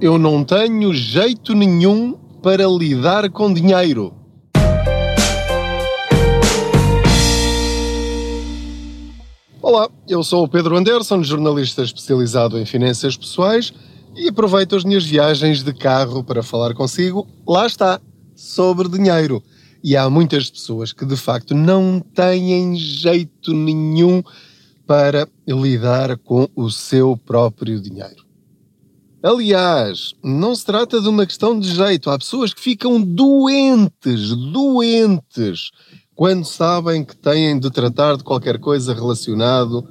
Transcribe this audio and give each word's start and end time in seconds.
Eu 0.00 0.18
não 0.18 0.42
tenho 0.42 0.94
jeito 0.94 1.54
nenhum 1.54 2.14
para 2.42 2.66
lidar 2.66 3.28
com 3.28 3.52
dinheiro. 3.52 4.14
Olá, 9.60 9.90
eu 10.08 10.24
sou 10.24 10.44
o 10.44 10.48
Pedro 10.48 10.74
Anderson, 10.74 11.22
jornalista 11.22 11.82
especializado 11.82 12.58
em 12.58 12.64
finanças 12.64 13.14
pessoais 13.14 13.74
e 14.16 14.26
aproveito 14.26 14.74
as 14.74 14.84
minhas 14.84 15.04
viagens 15.04 15.62
de 15.62 15.74
carro 15.74 16.24
para 16.24 16.42
falar 16.42 16.72
consigo. 16.72 17.28
Lá 17.46 17.66
está, 17.66 18.00
sobre 18.34 18.88
dinheiro. 18.88 19.42
E 19.84 19.98
há 19.98 20.08
muitas 20.08 20.48
pessoas 20.48 20.94
que 20.94 21.04
de 21.04 21.16
facto 21.16 21.54
não 21.54 22.00
têm 22.00 22.74
jeito 22.74 23.52
nenhum 23.52 24.22
para 24.86 25.28
lidar 25.46 26.16
com 26.16 26.48
o 26.56 26.70
seu 26.70 27.18
próprio 27.18 27.78
dinheiro. 27.78 28.29
Aliás, 29.22 30.14
não 30.24 30.54
se 30.54 30.64
trata 30.64 30.98
de 30.98 31.06
uma 31.06 31.26
questão 31.26 31.58
de 31.58 31.68
jeito. 31.74 32.08
Há 32.08 32.18
pessoas 32.18 32.54
que 32.54 32.60
ficam 32.60 32.98
doentes, 32.98 34.34
doentes, 34.34 35.70
quando 36.14 36.46
sabem 36.46 37.04
que 37.04 37.14
têm 37.14 37.58
de 37.58 37.70
tratar 37.70 38.16
de 38.16 38.24
qualquer 38.24 38.58
coisa 38.58 38.94
relacionado 38.94 39.86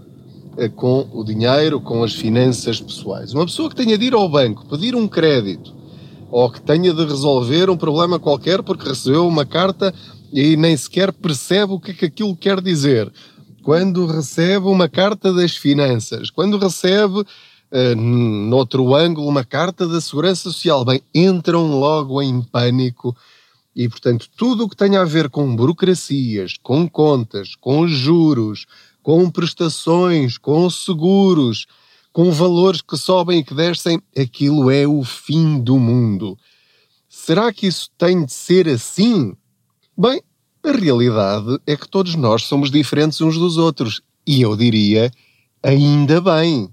eh, 0.58 0.68
com 0.68 1.08
o 1.14 1.24
dinheiro, 1.24 1.80
com 1.80 2.04
as 2.04 2.16
finanças 2.16 2.82
pessoais. 2.82 3.32
Uma 3.32 3.46
pessoa 3.46 3.70
que 3.70 3.76
tenha 3.76 4.00
de 4.00 4.06
ir 4.06 4.16
ao 4.16 4.28
banco 4.28 4.68
pedir 4.68 4.96
um 4.96 5.08
crédito 5.08 5.76
ou 6.32 6.50
que 6.50 6.62
tenha 6.62 6.92
de 6.92 7.06
resolver 7.06 7.70
um 7.70 7.78
problema 7.78 8.18
qualquer 8.18 8.64
porque 8.64 8.90
recebeu 8.90 9.28
uma 9.28 9.46
carta 9.46 9.94
e 10.34 10.58
nem 10.58 10.76
sequer 10.76 11.14
percebe 11.14 11.74
o 11.74 11.80
que 11.80 11.92
é 11.92 11.94
que 11.94 12.06
aquilo 12.06 12.36
quer 12.36 12.60
dizer. 12.62 13.12
Quando 13.62 14.08
recebe 14.08 14.66
uma 14.66 14.90
carta 14.90 15.32
das 15.32 15.56
finanças, 15.56 16.32
quando 16.32 16.58
recebe 16.58 17.24
uh, 17.72 17.96
noutro 17.96 18.96
ângulo, 18.96 19.28
uma 19.28 19.44
carta 19.44 19.88
da 19.88 20.02
Segurança 20.02 20.44
Social. 20.44 20.84
Bem, 20.86 21.02
entram 21.14 21.80
logo 21.80 22.22
em 22.22 22.42
pânico 22.42 23.16
e, 23.76 23.88
portanto, 23.88 24.30
tudo 24.36 24.66
o 24.66 24.70
que 24.70 24.76
tenha 24.76 25.02
a 25.02 25.06
ver 25.06 25.30
com 25.30 25.56
burocracias, 25.56 26.58
com 26.62 26.88
contas, 26.88 27.56
com 27.56 27.88
juros, 27.88 28.66
com 29.02 29.30
prestações, 29.30 30.38
com 30.38 30.70
seguros, 30.70 31.66
com 32.12 32.32
valores 32.32 32.82
que 32.82 32.98
sobem 32.98 33.40
e 33.40 33.44
que 33.44 33.54
descem, 33.54 34.02
aquilo 34.18 34.70
é 34.70 34.88
o 34.88 35.04
fim 35.04 35.60
do 35.60 35.78
mundo. 35.78 36.38
Será 37.08 37.54
que 37.54 37.68
isso 37.68 37.90
tem 37.98 38.26
de 38.26 38.34
ser 38.34 38.68
assim? 38.68 39.34
Bem, 39.98 40.22
a 40.64 40.72
realidade 40.72 41.60
é 41.66 41.76
que 41.76 41.88
todos 41.88 42.16
nós 42.16 42.44
somos 42.44 42.70
diferentes 42.70 43.22
uns 43.22 43.38
dos 43.38 43.58
outros. 43.58 44.02
E 44.28 44.42
eu 44.42 44.56
diria, 44.56 45.12
ainda 45.64 46.20
bem. 46.22 46.70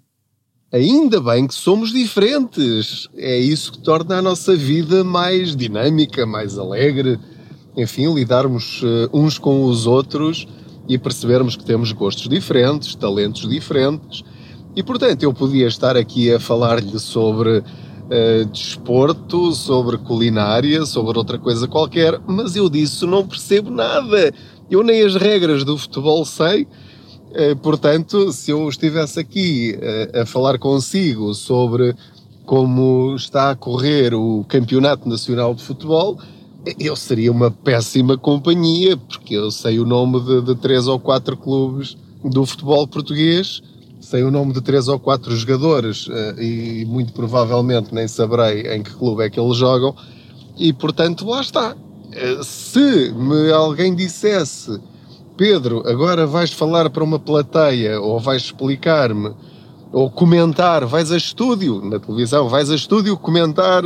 Ainda 0.73 1.21
bem 1.21 1.47
que 1.47 1.55
somos 1.55 1.93
diferentes. 1.93 3.09
É 3.17 3.39
isso 3.39 3.71
que 3.73 3.79
torna 3.79 4.19
a 4.19 4.23
nossa 4.23 4.57
vida 4.57 5.05
mais 5.05 5.55
dinâmica, 5.55 6.27
mais 6.27 6.59
alegre. 6.59 7.21
Enfim, 7.77 8.13
lidarmos 8.13 8.83
uh, 8.83 9.09
uns 9.13 9.39
com 9.39 9.65
os 9.65 9.87
outros 9.87 10.47
e 10.89 10.99
percebermos 10.99 11.55
que 11.55 11.65
temos 11.65 11.93
gostos 11.93 12.29
diferentes, 12.29 12.97
talentos 12.97 13.49
diferentes. 13.49 14.25
E 14.75 14.83
portanto, 14.83 15.23
eu 15.23 15.33
podia 15.33 15.69
estar 15.69 15.97
aqui 15.97 16.33
a 16.33 16.41
falar-lhe 16.41 16.99
sobre 16.99 17.59
uh, 17.59 18.45
desporto, 18.51 19.53
sobre 19.53 19.99
culinária, 19.99 20.85
sobre 20.85 21.17
outra 21.17 21.39
coisa 21.39 21.69
qualquer, 21.69 22.21
mas 22.27 22.57
eu 22.57 22.69
disso 22.69 23.07
não 23.07 23.25
percebo 23.25 23.71
nada. 23.71 24.35
Eu 24.69 24.83
nem 24.83 25.03
as 25.03 25.15
regras 25.15 25.63
do 25.63 25.79
futebol 25.79 26.25
sei 26.25 26.63
eh, 26.63 26.86
portanto, 27.55 28.33
se 28.33 28.51
eu 28.51 28.67
estivesse 28.67 29.21
aqui 29.21 29.77
eh, 29.79 30.23
a 30.23 30.27
falar 30.27 30.59
consigo 30.59 31.35
sobre 31.35 31.95
como 32.47 33.15
está 33.15 33.51
a 33.51 33.55
correr 33.55 34.15
o 34.15 34.43
Campeonato 34.49 35.07
Nacional 35.07 35.55
de 35.55 35.63
Futebol, 35.63 36.19
eu 36.81 36.97
seria 36.97 37.31
uma 37.31 37.51
péssima 37.51 38.17
companhia, 38.17 38.97
porque 38.97 39.35
eu 39.35 39.51
sei 39.51 39.79
o 39.79 39.85
nome 39.85 40.19
de, 40.21 40.41
de 40.41 40.55
três 40.55 40.87
ou 40.87 40.99
quatro 40.99 41.37
clubes 41.37 41.97
do 42.25 42.47
futebol 42.47 42.89
português, 42.89 43.63
sei 44.01 44.23
o 44.23 44.31
nome 44.31 44.55
de 44.55 44.63
três 44.63 44.89
ou 44.89 44.99
quatro 44.99 45.37
jogadores 45.37 46.09
eh, 46.11 46.43
e 46.43 46.85
muito 46.87 47.13
provavelmente 47.13 47.95
nem 47.95 48.09
saberei 48.09 48.63
em 48.75 48.83
que 48.83 48.93
clube 48.93 49.23
é 49.23 49.29
que 49.29 49.39
eles 49.39 49.59
jogam, 49.59 49.95
e 50.57 50.73
portanto 50.73 51.27
lá 51.27 51.43
está. 51.43 51.77
Se 52.43 53.13
me 53.13 53.53
alguém 53.53 53.95
dissesse 53.95 54.81
Pedro, 55.37 55.83
agora 55.87 56.27
vais 56.27 56.51
falar 56.51 56.89
para 56.89 57.05
uma 57.05 57.19
plateia 57.19 58.01
ou 58.01 58.19
vais 58.19 58.43
explicar-me 58.43 59.35
ou 59.93 60.11
comentar, 60.11 60.87
vais 60.87 61.13
a 61.13 61.17
estúdio 61.17 61.83
na 61.85 61.99
televisão, 61.99 62.49
vais 62.49 62.71
a 62.71 62.75
estúdio 62.75 63.17
comentar 63.19 63.85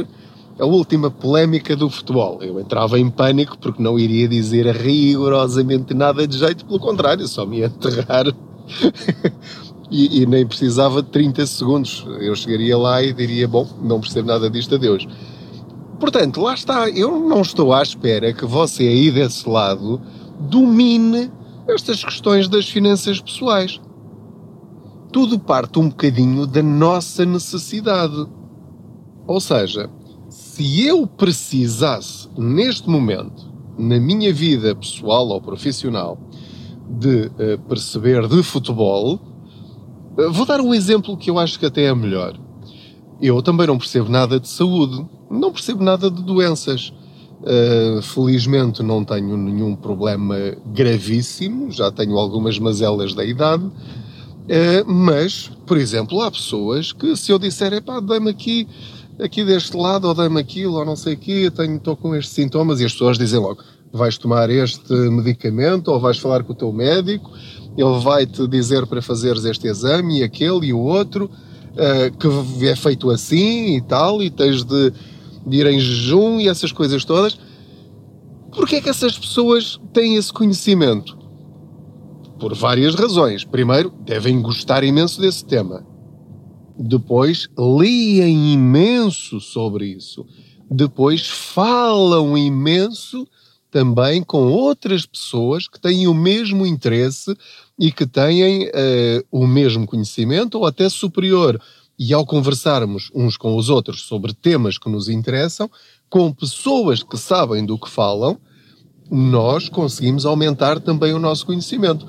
a 0.58 0.64
última 0.64 1.10
polémica 1.10 1.74
do 1.74 1.90
futebol. 1.90 2.38
Eu 2.40 2.60
entrava 2.60 3.00
em 3.00 3.10
pânico 3.10 3.58
porque 3.58 3.82
não 3.82 3.98
iria 3.98 4.28
dizer 4.28 4.66
rigorosamente 4.76 5.92
nada 5.92 6.26
de 6.26 6.38
jeito, 6.38 6.64
pelo 6.64 6.78
contrário, 6.78 7.26
só 7.26 7.44
me 7.44 7.64
enterrar 7.64 8.26
e, 9.90 10.22
e, 10.22 10.26
nem 10.26 10.46
precisava 10.46 11.02
de 11.02 11.08
30 11.08 11.46
segundos. 11.46 12.06
Eu 12.20 12.36
chegaria 12.36 12.78
lá 12.78 13.02
e 13.02 13.12
diria: 13.12 13.48
Bom, 13.48 13.66
não 13.82 14.00
percebo 14.00 14.28
nada 14.28 14.48
disto, 14.48 14.76
adeus. 14.76 15.08
Portanto, 15.98 16.40
lá 16.40 16.54
está, 16.54 16.88
eu 16.88 17.18
não 17.20 17.42
estou 17.42 17.72
à 17.72 17.82
espera 17.82 18.32
que 18.32 18.46
você 18.46 18.84
aí 18.84 19.10
desse 19.10 19.48
lado 19.48 20.00
domine 20.38 21.30
estas 21.70 22.04
questões 22.04 22.48
das 22.48 22.68
finanças 22.68 23.20
pessoais. 23.20 23.80
Tudo 25.12 25.38
parte 25.38 25.78
um 25.78 25.88
bocadinho 25.88 26.46
da 26.46 26.62
nossa 26.62 27.24
necessidade. 27.24 28.26
Ou 29.26 29.40
seja, 29.40 29.90
se 30.28 30.86
eu 30.86 31.06
precisasse, 31.06 32.28
neste 32.36 32.88
momento, 32.88 33.50
na 33.78 33.98
minha 33.98 34.32
vida 34.32 34.74
pessoal 34.74 35.28
ou 35.28 35.40
profissional, 35.40 36.18
de 36.88 37.26
uh, 37.26 37.58
perceber 37.68 38.26
de 38.26 38.42
futebol, 38.42 39.14
uh, 39.14 40.32
vou 40.32 40.44
dar 40.44 40.60
um 40.60 40.74
exemplo 40.74 41.16
que 41.16 41.30
eu 41.30 41.38
acho 41.38 41.58
que 41.58 41.66
até 41.66 41.84
é 41.84 41.94
melhor. 41.94 42.38
Eu 43.20 43.42
também 43.42 43.66
não 43.66 43.78
percebo 43.78 44.08
nada 44.08 44.40
de 44.40 44.48
saúde, 44.48 45.06
não 45.30 45.52
percebo 45.52 45.84
nada 45.84 46.10
de 46.10 46.22
doenças. 46.22 46.92
Uh, 47.42 48.02
felizmente 48.02 48.82
não 48.82 49.02
tenho 49.02 49.34
nenhum 49.34 49.74
problema 49.74 50.36
gravíssimo, 50.66 51.70
já 51.70 51.90
tenho 51.90 52.18
algumas 52.18 52.58
mazelas 52.58 53.14
da 53.14 53.24
idade, 53.24 53.64
uh, 53.64 53.72
mas, 54.86 55.50
por 55.66 55.78
exemplo, 55.78 56.20
há 56.20 56.30
pessoas 56.30 56.92
que 56.92 57.16
se 57.16 57.32
eu 57.32 57.38
disser, 57.38 57.72
epá, 57.72 57.98
dá-me 57.98 58.28
aqui, 58.28 58.68
aqui 59.18 59.42
deste 59.42 59.74
lado, 59.74 60.06
ou 60.06 60.12
dá-me 60.12 60.38
aquilo, 60.38 60.74
ou 60.74 60.84
não 60.84 60.94
sei 60.94 61.14
o 61.14 61.16
quê, 61.16 61.50
estou 61.50 61.96
com 61.96 62.14
estes 62.14 62.34
sintomas, 62.34 62.78
e 62.78 62.84
as 62.84 62.92
pessoas 62.92 63.16
dizem 63.16 63.40
logo, 63.40 63.62
vais 63.90 64.18
tomar 64.18 64.50
este 64.50 64.92
medicamento, 64.92 65.88
ou 65.88 65.98
vais 65.98 66.18
falar 66.18 66.44
com 66.44 66.52
o 66.52 66.56
teu 66.56 66.70
médico, 66.70 67.30
ele 67.74 67.98
vai-te 68.00 68.46
dizer 68.48 68.86
para 68.86 69.00
fazeres 69.00 69.46
este 69.46 69.66
exame, 69.66 70.18
e 70.20 70.22
aquele, 70.22 70.66
e 70.66 70.72
o 70.74 70.78
outro, 70.78 71.30
uh, 71.72 72.58
que 72.58 72.66
é 72.68 72.76
feito 72.76 73.10
assim 73.10 73.76
e 73.76 73.80
tal, 73.80 74.22
e 74.22 74.28
tens 74.28 74.62
de 74.62 74.92
de 75.46 75.58
ir 75.58 75.66
em 75.66 75.78
jejum 75.78 76.40
e 76.40 76.48
essas 76.48 76.72
coisas 76.72 77.04
todas. 77.04 77.38
Porquê 78.52 78.76
é 78.76 78.80
que 78.80 78.88
essas 78.88 79.18
pessoas 79.18 79.80
têm 79.92 80.16
esse 80.16 80.32
conhecimento? 80.32 81.18
Por 82.38 82.54
várias 82.54 82.94
razões. 82.94 83.44
Primeiro, 83.44 83.92
devem 84.04 84.40
gostar 84.40 84.82
imenso 84.82 85.20
desse 85.20 85.44
tema. 85.44 85.86
Depois, 86.78 87.48
leem 87.56 88.54
imenso 88.54 89.40
sobre 89.40 89.86
isso. 89.86 90.26
Depois, 90.70 91.28
falam 91.28 92.36
imenso 92.36 93.26
também 93.70 94.22
com 94.22 94.48
outras 94.48 95.06
pessoas 95.06 95.68
que 95.68 95.80
têm 95.80 96.08
o 96.08 96.14
mesmo 96.14 96.66
interesse 96.66 97.36
e 97.78 97.92
que 97.92 98.06
têm 98.06 98.66
uh, 98.66 99.24
o 99.30 99.46
mesmo 99.46 99.86
conhecimento 99.86 100.58
ou 100.58 100.66
até 100.66 100.88
superior 100.88 101.60
e 102.02 102.14
ao 102.14 102.24
conversarmos 102.24 103.10
uns 103.14 103.36
com 103.36 103.54
os 103.54 103.68
outros 103.68 104.06
sobre 104.06 104.32
temas 104.32 104.78
que 104.78 104.88
nos 104.88 105.06
interessam, 105.06 105.70
com 106.08 106.32
pessoas 106.32 107.02
que 107.02 107.18
sabem 107.18 107.62
do 107.62 107.76
que 107.76 107.90
falam, 107.90 108.38
nós 109.10 109.68
conseguimos 109.68 110.24
aumentar 110.24 110.80
também 110.80 111.12
o 111.12 111.18
nosso 111.18 111.44
conhecimento. 111.44 112.06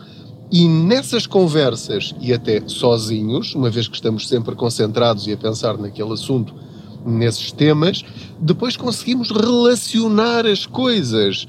E 0.50 0.66
nessas 0.66 1.28
conversas, 1.28 2.16
e 2.22 2.32
até 2.32 2.66
sozinhos, 2.70 3.54
uma 3.54 3.70
vez 3.70 3.90
que 3.90 3.96
estamos 3.96 4.30
sempre 4.30 4.56
concentrados 4.56 5.28
e 5.28 5.34
a 5.34 5.38
pensar 5.38 5.78
naquele 5.78 6.14
assunto, 6.14 6.56
nesses 7.06 7.52
temas, 7.52 8.02
depois 8.40 8.78
conseguimos 8.78 9.30
relacionar 9.30 10.46
as 10.46 10.66
coisas. 10.66 11.46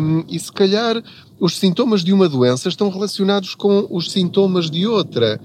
Um, 0.00 0.24
e 0.28 0.36
se 0.36 0.50
calhar 0.50 1.00
os 1.38 1.58
sintomas 1.58 2.02
de 2.02 2.12
uma 2.12 2.28
doença 2.28 2.68
estão 2.68 2.88
relacionados 2.88 3.54
com 3.54 3.86
os 3.88 4.10
sintomas 4.10 4.68
de 4.68 4.84
outra. 4.84 5.40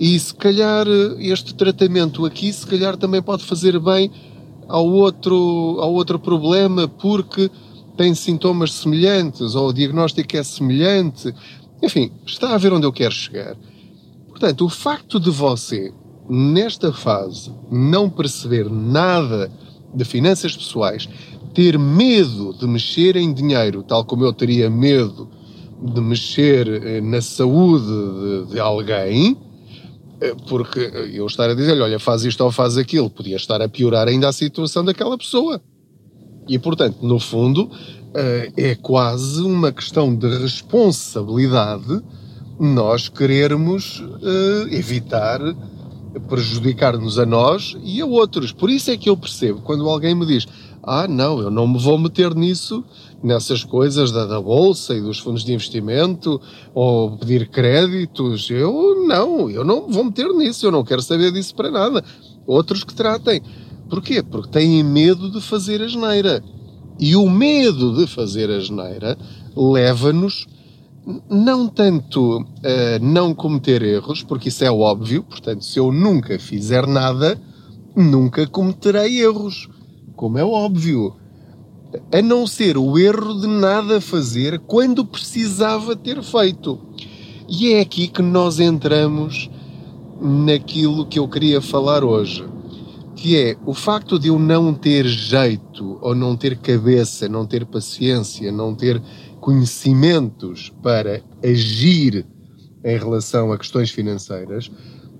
E 0.00 0.18
se 0.18 0.34
calhar 0.34 0.86
este 1.18 1.54
tratamento 1.54 2.24
aqui, 2.24 2.50
se 2.50 2.66
calhar 2.66 2.96
também 2.96 3.20
pode 3.20 3.44
fazer 3.44 3.78
bem 3.78 4.10
ao 4.66 4.86
outro, 4.86 5.76
ao 5.78 5.92
outro 5.92 6.18
problema, 6.18 6.88
porque 6.88 7.50
tem 7.98 8.14
sintomas 8.14 8.72
semelhantes, 8.72 9.54
ou 9.54 9.68
o 9.68 9.72
diagnóstico 9.74 10.38
é 10.38 10.42
semelhante. 10.42 11.34
Enfim, 11.82 12.10
está 12.24 12.54
a 12.54 12.56
ver 12.56 12.72
onde 12.72 12.86
eu 12.86 12.92
quero 12.92 13.12
chegar. 13.12 13.54
Portanto, 14.30 14.64
o 14.64 14.70
facto 14.70 15.20
de 15.20 15.28
você 15.28 15.92
nesta 16.30 16.92
fase, 16.94 17.52
não 17.70 18.08
perceber 18.08 18.70
nada 18.70 19.52
de 19.94 20.04
finanças 20.06 20.56
pessoais, 20.56 21.08
ter 21.52 21.78
medo 21.78 22.54
de 22.58 22.66
mexer 22.66 23.16
em 23.16 23.34
dinheiro, 23.34 23.82
tal 23.82 24.04
como 24.04 24.24
eu 24.24 24.32
teria 24.32 24.70
medo 24.70 25.28
de 25.82 26.00
mexer 26.00 26.68
eh, 26.68 27.00
na 27.00 27.20
saúde 27.20 27.84
de, 28.46 28.52
de 28.52 28.60
alguém, 28.60 29.36
eh, 29.36 29.49
porque 30.48 30.80
eu 31.12 31.26
estar 31.26 31.48
a 31.50 31.54
dizer, 31.54 31.80
olha, 31.80 31.98
faz 31.98 32.24
isto 32.24 32.42
ou 32.42 32.52
faz 32.52 32.76
aquilo, 32.76 33.08
podia 33.10 33.36
estar 33.36 33.60
a 33.62 33.68
piorar 33.68 34.08
ainda 34.08 34.28
a 34.28 34.32
situação 34.32 34.84
daquela 34.84 35.16
pessoa. 35.16 35.60
E, 36.48 36.58
portanto, 36.58 36.98
no 37.02 37.18
fundo, 37.18 37.70
eh, 38.14 38.52
é 38.56 38.74
quase 38.74 39.40
uma 39.42 39.72
questão 39.72 40.14
de 40.14 40.28
responsabilidade 40.38 42.02
nós 42.58 43.08
querermos 43.08 44.04
evitar 44.70 45.40
prejudicar-nos 46.28 47.18
a 47.18 47.26
nós 47.26 47.76
e 47.82 48.00
a 48.00 48.06
outros. 48.06 48.52
Por 48.52 48.70
isso 48.70 48.90
é 48.90 48.96
que 48.96 49.08
eu 49.08 49.16
percebo 49.16 49.60
quando 49.60 49.88
alguém 49.88 50.14
me 50.14 50.26
diz: 50.26 50.46
Ah, 50.82 51.06
não, 51.06 51.40
eu 51.40 51.50
não 51.50 51.68
me 51.68 51.78
vou 51.78 51.98
meter 51.98 52.34
nisso, 52.34 52.82
nessas 53.22 53.62
coisas 53.62 54.10
da, 54.10 54.24
da 54.24 54.40
bolsa 54.40 54.94
e 54.94 55.00
dos 55.00 55.18
fundos 55.18 55.44
de 55.44 55.52
investimento 55.52 56.40
ou 56.74 57.16
pedir 57.18 57.48
créditos. 57.48 58.48
Eu 58.50 59.06
não, 59.06 59.50
eu 59.50 59.64
não 59.64 59.88
vou 59.88 60.04
meter 60.04 60.28
nisso, 60.32 60.66
eu 60.66 60.72
não 60.72 60.84
quero 60.84 61.02
saber 61.02 61.32
disso 61.32 61.54
para 61.54 61.70
nada. 61.70 62.02
Outros 62.46 62.82
que 62.82 62.94
tratem. 62.94 63.42
Porquê? 63.90 64.22
Porque 64.22 64.50
têm 64.50 64.82
medo 64.82 65.30
de 65.30 65.40
fazer 65.40 65.82
a 65.82 65.88
geneira. 65.88 66.42
E 66.98 67.14
o 67.16 67.28
medo 67.28 67.96
de 67.96 68.06
fazer 68.06 68.50
a 68.50 68.60
geneira 68.60 69.18
leva-nos 69.54 70.46
não 71.28 71.66
tanto 71.66 72.46
a 72.62 72.98
não 73.00 73.34
cometer 73.34 73.82
erros, 73.82 74.22
porque 74.22 74.48
isso 74.48 74.64
é 74.64 74.70
óbvio, 74.70 75.22
portanto, 75.22 75.64
se 75.64 75.78
eu 75.78 75.90
nunca 75.90 76.38
fizer 76.38 76.86
nada, 76.86 77.40
nunca 77.96 78.46
cometerei 78.46 79.20
erros, 79.22 79.68
como 80.20 80.36
é 80.36 80.44
óbvio. 80.44 81.16
A 82.12 82.20
não 82.20 82.46
ser 82.46 82.76
o 82.76 82.98
erro 82.98 83.40
de 83.40 83.46
nada 83.46 84.02
fazer 84.02 84.58
quando 84.58 85.02
precisava 85.02 85.96
ter 85.96 86.22
feito. 86.22 86.78
E 87.48 87.72
é 87.72 87.80
aqui 87.80 88.06
que 88.06 88.20
nós 88.20 88.60
entramos 88.60 89.48
naquilo 90.20 91.06
que 91.06 91.18
eu 91.18 91.26
queria 91.26 91.62
falar 91.62 92.04
hoje, 92.04 92.46
que 93.16 93.34
é 93.34 93.56
o 93.64 93.72
facto 93.72 94.18
de 94.18 94.28
eu 94.28 94.38
não 94.38 94.74
ter 94.74 95.06
jeito, 95.06 95.98
ou 96.02 96.14
não 96.14 96.36
ter 96.36 96.58
cabeça, 96.58 97.26
não 97.26 97.46
ter 97.46 97.64
paciência, 97.64 98.52
não 98.52 98.74
ter 98.74 99.02
conhecimentos 99.40 100.70
para 100.82 101.22
agir 101.42 102.26
em 102.84 102.98
relação 102.98 103.52
a 103.52 103.56
questões 103.56 103.88
financeiras, 103.88 104.70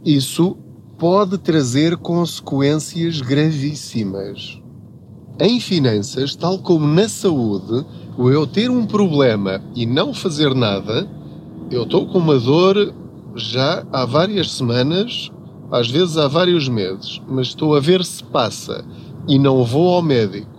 isso 0.05 0.59
pode 0.99 1.39
trazer 1.39 1.97
consequências 1.97 3.23
gravíssimas. 3.23 4.60
Em 5.41 5.59
finanças, 5.59 6.37
tal 6.37 6.59
como 6.59 6.87
na 6.87 7.09
saúde, 7.09 7.87
o 8.19 8.29
eu 8.29 8.47
ter 8.47 8.71
um 8.71 8.85
problema 8.85 9.63
e 9.75 9.87
não 9.87 10.13
fazer 10.13 10.55
nada, 10.55 11.09
eu 11.71 11.85
estou 11.85 12.07
com 12.07 12.19
uma 12.19 12.39
dor 12.39 12.93
já 13.35 13.83
há 13.91 14.05
várias 14.05 14.53
semanas, 14.53 15.33
às 15.73 15.89
vezes 15.89 16.19
há 16.19 16.29
vários 16.29 16.69
meses, 16.69 17.23
mas 17.27 17.47
estou 17.47 17.75
a 17.75 17.81
ver 17.81 18.05
se 18.05 18.23
passa 18.23 18.85
e 19.27 19.39
não 19.39 19.65
vou 19.65 19.95
ao 19.95 20.03
médico. 20.03 20.51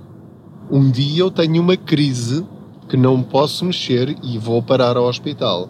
Um 0.71 0.89
dia 0.89 1.21
eu 1.21 1.29
tenho 1.29 1.61
uma 1.61 1.77
crise 1.77 2.43
que 2.89 2.97
não 2.97 3.21
posso 3.21 3.63
mexer 3.63 4.17
e 4.23 4.39
vou 4.39 4.63
parar 4.63 4.97
ao 4.97 5.05
hospital. 5.05 5.69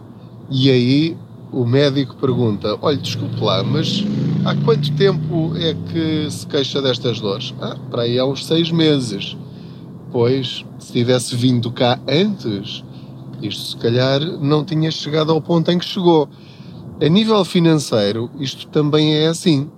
E 0.49 0.71
aí 0.71 1.17
o 1.51 1.65
médico 1.65 2.15
pergunta: 2.15 2.77
Olha, 2.81 2.95
desculpe 2.95 3.43
lá, 3.43 3.61
mas 3.61 4.05
há 4.45 4.55
quanto 4.55 4.91
tempo 4.93 5.53
é 5.55 5.73
que 5.73 6.29
se 6.29 6.45
queixa 6.47 6.81
destas 6.81 7.19
dores? 7.19 7.53
Ah, 7.61 7.77
para 7.89 8.03
aí 8.03 8.17
há 8.17 8.25
uns 8.25 8.45
seis 8.45 8.71
meses. 8.71 9.37
Pois, 10.11 10.65
se 10.79 10.91
tivesse 10.91 11.35
vindo 11.35 11.71
cá 11.71 11.99
antes, 12.07 12.83
isto 13.41 13.71
se 13.71 13.77
calhar 13.77 14.19
não 14.19 14.65
tinha 14.65 14.91
chegado 14.91 15.31
ao 15.31 15.41
ponto 15.41 15.71
em 15.71 15.77
que 15.77 15.85
chegou. 15.85 16.27
A 17.01 17.07
nível 17.07 17.43
financeiro, 17.45 18.29
isto 18.39 18.67
também 18.67 19.15
é 19.15 19.27
assim. 19.27 19.69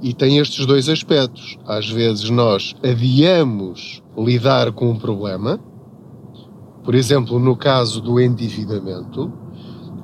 E 0.00 0.12
tem 0.12 0.38
estes 0.38 0.66
dois 0.66 0.88
aspectos. 0.88 1.58
Às 1.66 1.88
vezes 1.88 2.28
nós 2.30 2.74
adiamos 2.82 4.02
lidar 4.16 4.72
com 4.72 4.90
um 4.90 4.98
problema, 4.98 5.60
por 6.82 6.94
exemplo, 6.94 7.38
no 7.38 7.56
caso 7.56 8.00
do 8.00 8.20
endividamento, 8.20 9.32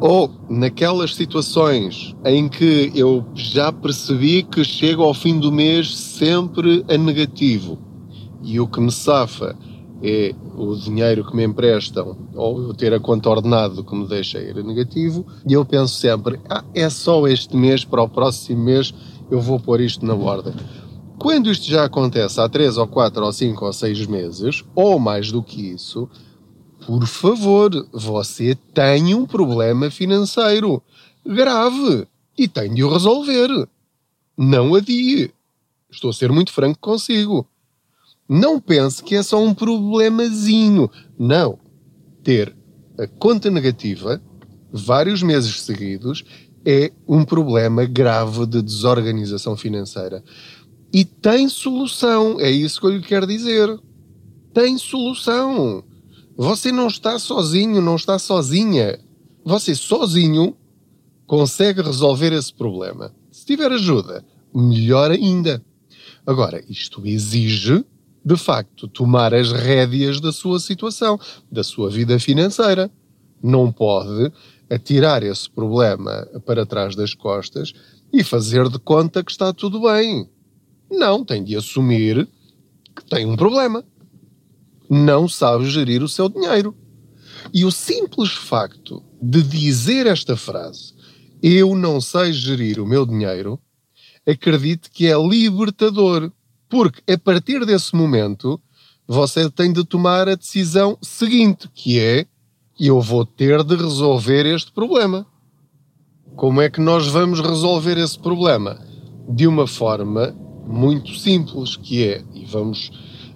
ou 0.01 0.31
naquelas 0.49 1.15
situações 1.15 2.15
em 2.25 2.49
que 2.49 2.93
eu 2.95 3.25
já 3.35 3.73
percebi 3.73 4.43
que 4.43 4.63
chego 4.65 5.03
ao 5.03 5.13
fim 5.13 5.39
do 5.39 5.51
mês 5.51 5.97
sempre 5.97 6.85
a 6.89 6.97
negativo 6.97 7.79
e 8.43 8.61
o 8.61 8.67
que 8.67 8.81
me 8.81 8.93
safa 8.93 9.57
é 10.03 10.33
o 10.57 10.77
dinheiro 10.77 11.25
que 11.25 11.35
me 11.35 11.45
emprestam 11.45 12.17
ou 12.35 12.63
eu 12.63 12.75
ter 12.75 12.95
a 12.95 13.01
conta 13.01 13.29
ordenado 13.29 13.83
que 13.83 13.95
me 13.95 14.07
deixa 14.07 14.39
ir 14.39 14.57
a 14.57 14.63
negativo 14.63 15.27
e 15.47 15.53
eu 15.53 15.65
penso 15.65 15.95
sempre, 15.95 16.39
ah, 16.49 16.65
é 16.73 16.89
só 16.89 17.27
este 17.27 17.57
mês, 17.57 17.85
para 17.85 18.03
o 18.03 18.09
próximo 18.09 18.63
mês 18.63 18.95
eu 19.31 19.41
vou 19.41 19.59
pôr 19.59 19.81
isto 19.81 20.07
na 20.07 20.15
ordem. 20.15 20.55
Quando 21.19 21.51
isto 21.51 21.69
já 21.69 21.85
acontece 21.85 22.41
há 22.41 22.49
3 22.49 22.79
ou 22.79 22.87
4 22.87 23.25
ou 23.25 23.33
5 23.33 23.65
ou 23.65 23.73
6 23.73 24.07
meses, 24.07 24.65
ou 24.73 25.01
mais 25.01 25.33
do 25.33 25.43
que 25.43 25.73
isso, 25.73 26.09
por 26.89 27.07
favor, 27.07 27.87
você 27.93 28.55
tem 28.73 29.15
um 29.15 29.27
problema 29.27 29.91
financeiro 29.91 30.83
grave 31.23 32.09
e 32.37 32.49
tem 32.49 32.73
de 32.73 32.83
o 32.83 32.91
resolver. 32.91 33.69
Não 34.35 34.75
adie. 34.75 35.31
Estou 35.91 36.09
a 36.09 36.15
ser 36.15 36.33
muito 36.33 36.51
franco 36.51 36.79
consigo. 36.81 37.47
Não 38.27 38.59
pense 38.59 39.05
que 39.05 39.15
é 39.15 39.23
só 39.23 39.39
um 39.39 39.53
problemazinho. 39.53 40.91
Não. 41.19 41.59
Ter 42.25 42.57
a 42.99 43.07
conta 43.07 43.51
negativa 43.51 44.23
vários 44.73 45.23
meses 45.23 45.61
seguidos 45.61 46.25
é 46.65 46.91
um 47.07 47.23
problema 47.23 47.85
grave 47.85 48.47
de 48.47 48.63
desorganização 48.63 49.59
financeira. 49.59 50.25
E 50.91 51.05
tem 51.05 51.51
solução. 51.51 52.41
É 52.41 52.51
isso 52.51 52.81
que 52.81 52.87
eu 52.87 52.93
lhe 52.93 53.03
quero 53.03 53.27
dizer. 53.27 53.79
Tem 54.55 54.79
solução. 54.79 55.85
Você 56.41 56.71
não 56.71 56.87
está 56.87 57.19
sozinho, 57.19 57.83
não 57.83 57.97
está 57.97 58.17
sozinha. 58.17 59.01
Você 59.45 59.75
sozinho 59.75 60.57
consegue 61.27 61.83
resolver 61.83 62.33
esse 62.33 62.55
problema. 62.55 63.13
Se 63.33 63.45
tiver 63.45 63.73
ajuda, 63.73 64.25
melhor 64.55 65.11
ainda. 65.11 65.61
Agora, 66.25 66.63
isto 66.69 67.05
exige, 67.05 67.85
de 68.25 68.37
facto, 68.37 68.87
tomar 68.87 69.35
as 69.35 69.51
rédeas 69.51 70.21
da 70.21 70.31
sua 70.31 70.61
situação, 70.61 71.19
da 71.51 71.65
sua 71.65 71.91
vida 71.91 72.21
financeira. 72.21 72.89
Não 73.43 73.73
pode 73.73 74.33
atirar 74.71 75.25
esse 75.25 75.51
problema 75.51 76.25
para 76.47 76.65
trás 76.65 76.95
das 76.95 77.15
costas 77.15 77.73
e 78.13 78.23
fazer 78.23 78.69
de 78.69 78.79
conta 78.79 79.25
que 79.25 79.33
está 79.33 79.53
tudo 79.53 79.81
bem. 79.81 80.31
Não, 80.89 81.25
tem 81.25 81.43
de 81.43 81.57
assumir 81.57 82.29
que 82.95 83.05
tem 83.05 83.27
um 83.27 83.35
problema 83.35 83.85
não 84.89 85.29
sabe 85.29 85.69
gerir 85.69 86.03
o 86.03 86.09
seu 86.09 86.29
dinheiro. 86.29 86.75
E 87.53 87.65
o 87.65 87.71
simples 87.71 88.33
facto 88.33 89.03
de 89.21 89.43
dizer 89.43 90.07
esta 90.07 90.37
frase, 90.37 90.95
eu 91.43 91.75
não 91.75 92.01
sei 92.01 92.33
gerir 92.33 92.81
o 92.81 92.87
meu 92.87 93.07
dinheiro, 93.07 93.59
acredite 94.27 94.91
que 94.91 95.07
é 95.07 95.17
libertador. 95.17 96.31
Porque 96.69 97.01
a 97.11 97.17
partir 97.17 97.65
desse 97.65 97.95
momento, 97.95 98.61
você 99.07 99.51
tem 99.51 99.73
de 99.73 99.85
tomar 99.85 100.29
a 100.29 100.35
decisão 100.35 100.99
seguinte, 101.01 101.69
que 101.75 101.99
é 101.99 102.27
eu 102.79 103.01
vou 103.01 103.25
ter 103.25 103.65
de 103.65 103.75
resolver 103.75 104.47
este 104.47 104.71
problema. 104.71 105.27
Como 106.37 106.61
é 106.61 106.71
que 106.71 106.81
nós 106.81 107.09
vamos 107.09 107.41
resolver 107.41 107.99
esse 107.99 108.19
problema? 108.19 108.79
De 109.29 109.47
uma 109.47 109.67
forma 109.67 110.37
muito 110.67 111.17
simples, 111.17 111.75
que 111.75 112.05
é, 112.05 112.23
e 112.35 112.45
vamos 112.45 112.91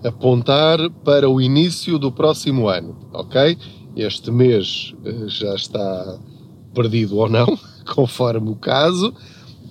apontar 0.04 0.78
para 1.04 1.28
o 1.28 1.40
início 1.40 1.98
do 1.98 2.10
próximo 2.10 2.68
ano, 2.68 2.96
ok? 3.12 3.56
Este 3.96 4.30
mês 4.30 4.94
eh, 5.04 5.28
já 5.28 5.54
está 5.54 6.18
perdido 6.74 7.18
ou 7.18 7.28
não, 7.28 7.58
conforme 7.94 8.50
o 8.50 8.56
caso, 8.56 9.14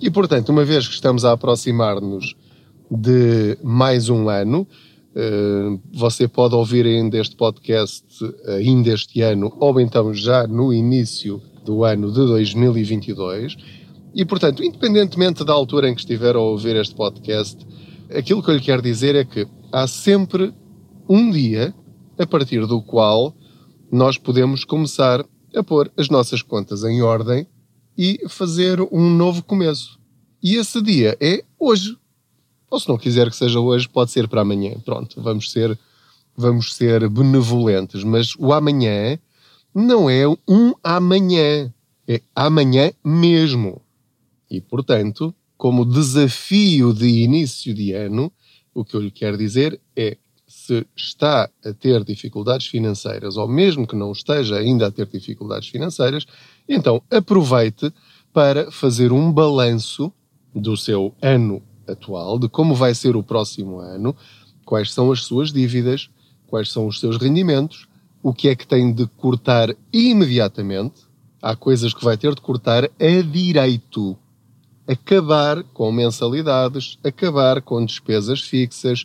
e 0.00 0.10
portanto, 0.10 0.48
uma 0.48 0.64
vez 0.64 0.88
que 0.88 0.94
estamos 0.94 1.24
a 1.24 1.32
aproximar-nos 1.32 2.34
de 2.90 3.56
mais 3.62 4.08
um 4.08 4.28
ano, 4.28 4.66
eh, 5.14 5.78
você 5.92 6.26
pode 6.26 6.54
ouvir 6.54 6.86
ainda 6.86 7.18
este 7.18 7.36
podcast 7.36 8.04
ainda 8.46 8.90
este 8.90 9.20
ano, 9.20 9.54
ou 9.60 9.80
então 9.80 10.12
já 10.14 10.46
no 10.46 10.72
início 10.72 11.40
do 11.64 11.84
ano 11.84 12.10
de 12.10 12.18
2022. 12.18 13.56
E, 14.14 14.24
portanto, 14.24 14.62
independentemente 14.62 15.44
da 15.44 15.52
altura 15.52 15.88
em 15.88 15.94
que 15.94 16.00
estiver 16.00 16.36
a 16.36 16.40
ouvir 16.40 16.76
este 16.76 16.94
podcast, 16.94 17.66
aquilo 18.16 18.42
que 18.42 18.50
eu 18.50 18.54
lhe 18.54 18.60
quero 18.60 18.82
dizer 18.82 19.14
é 19.14 19.24
que 19.24 19.46
há 19.72 19.86
sempre 19.86 20.52
um 21.08 21.30
dia 21.30 21.74
a 22.18 22.26
partir 22.26 22.66
do 22.66 22.82
qual 22.82 23.36
nós 23.90 24.16
podemos 24.16 24.64
começar 24.64 25.24
a 25.54 25.62
pôr 25.62 25.90
as 25.96 26.08
nossas 26.08 26.42
contas 26.42 26.84
em 26.84 27.02
ordem 27.02 27.46
e 27.96 28.20
fazer 28.28 28.80
um 28.90 29.10
novo 29.10 29.42
começo. 29.42 29.98
E 30.42 30.56
esse 30.56 30.80
dia 30.82 31.16
é 31.20 31.44
hoje. 31.58 31.96
Ou 32.70 32.80
se 32.80 32.88
não 32.88 32.96
quiser 32.96 33.28
que 33.28 33.36
seja 33.36 33.60
hoje, 33.60 33.88
pode 33.88 34.10
ser 34.10 34.26
para 34.28 34.40
amanhã. 34.40 34.74
Pronto, 34.84 35.20
vamos 35.20 35.50
ser, 35.50 35.78
vamos 36.34 36.74
ser 36.74 37.08
benevolentes. 37.08 38.02
Mas 38.02 38.34
o 38.38 38.52
amanhã 38.52 39.18
não 39.74 40.08
é 40.08 40.26
um 40.48 40.74
amanhã, 40.82 41.72
é 42.08 42.20
amanhã 42.34 42.92
mesmo. 43.04 43.82
E, 44.50 44.60
portanto, 44.60 45.34
como 45.62 45.84
desafio 45.84 46.92
de 46.92 47.06
início 47.06 47.72
de 47.72 47.92
ano, 47.92 48.32
o 48.74 48.84
que 48.84 48.96
eu 48.96 49.00
lhe 49.00 49.12
quero 49.12 49.38
dizer 49.38 49.80
é 49.94 50.16
se 50.44 50.84
está 50.96 51.48
a 51.64 51.72
ter 51.72 52.02
dificuldades 52.02 52.66
financeiras, 52.66 53.36
ou 53.36 53.46
mesmo 53.46 53.86
que 53.86 53.94
não 53.94 54.10
esteja 54.10 54.56
ainda 54.56 54.88
a 54.88 54.90
ter 54.90 55.06
dificuldades 55.06 55.68
financeiras, 55.68 56.26
então 56.68 57.00
aproveite 57.08 57.92
para 58.32 58.72
fazer 58.72 59.12
um 59.12 59.30
balanço 59.30 60.12
do 60.52 60.76
seu 60.76 61.14
ano 61.22 61.62
atual, 61.86 62.40
de 62.40 62.48
como 62.48 62.74
vai 62.74 62.92
ser 62.92 63.14
o 63.14 63.22
próximo 63.22 63.78
ano, 63.78 64.16
quais 64.64 64.92
são 64.92 65.12
as 65.12 65.22
suas 65.22 65.52
dívidas, 65.52 66.10
quais 66.48 66.72
são 66.72 66.88
os 66.88 66.98
seus 66.98 67.18
rendimentos, 67.18 67.86
o 68.20 68.34
que 68.34 68.48
é 68.48 68.56
que 68.56 68.66
tem 68.66 68.92
de 68.92 69.06
cortar 69.06 69.72
imediatamente. 69.92 71.02
Há 71.40 71.54
coisas 71.54 71.94
que 71.94 72.04
vai 72.04 72.16
ter 72.16 72.34
de 72.34 72.40
cortar 72.40 72.82
a 72.82 73.22
direito. 73.22 74.18
Acabar 74.86 75.62
com 75.74 75.90
mensalidades, 75.92 76.98
acabar 77.04 77.62
com 77.62 77.84
despesas 77.84 78.40
fixas 78.40 79.04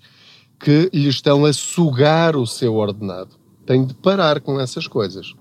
que 0.59 0.89
lhe 0.93 1.07
estão 1.07 1.45
a 1.45 1.53
sugar 1.53 2.35
o 2.35 2.47
seu 2.47 2.75
ordenado. 2.75 3.35
Tem 3.65 3.85
de 3.85 3.93
parar 3.93 4.41
com 4.41 4.59
essas 4.59 4.87
coisas. 4.87 5.35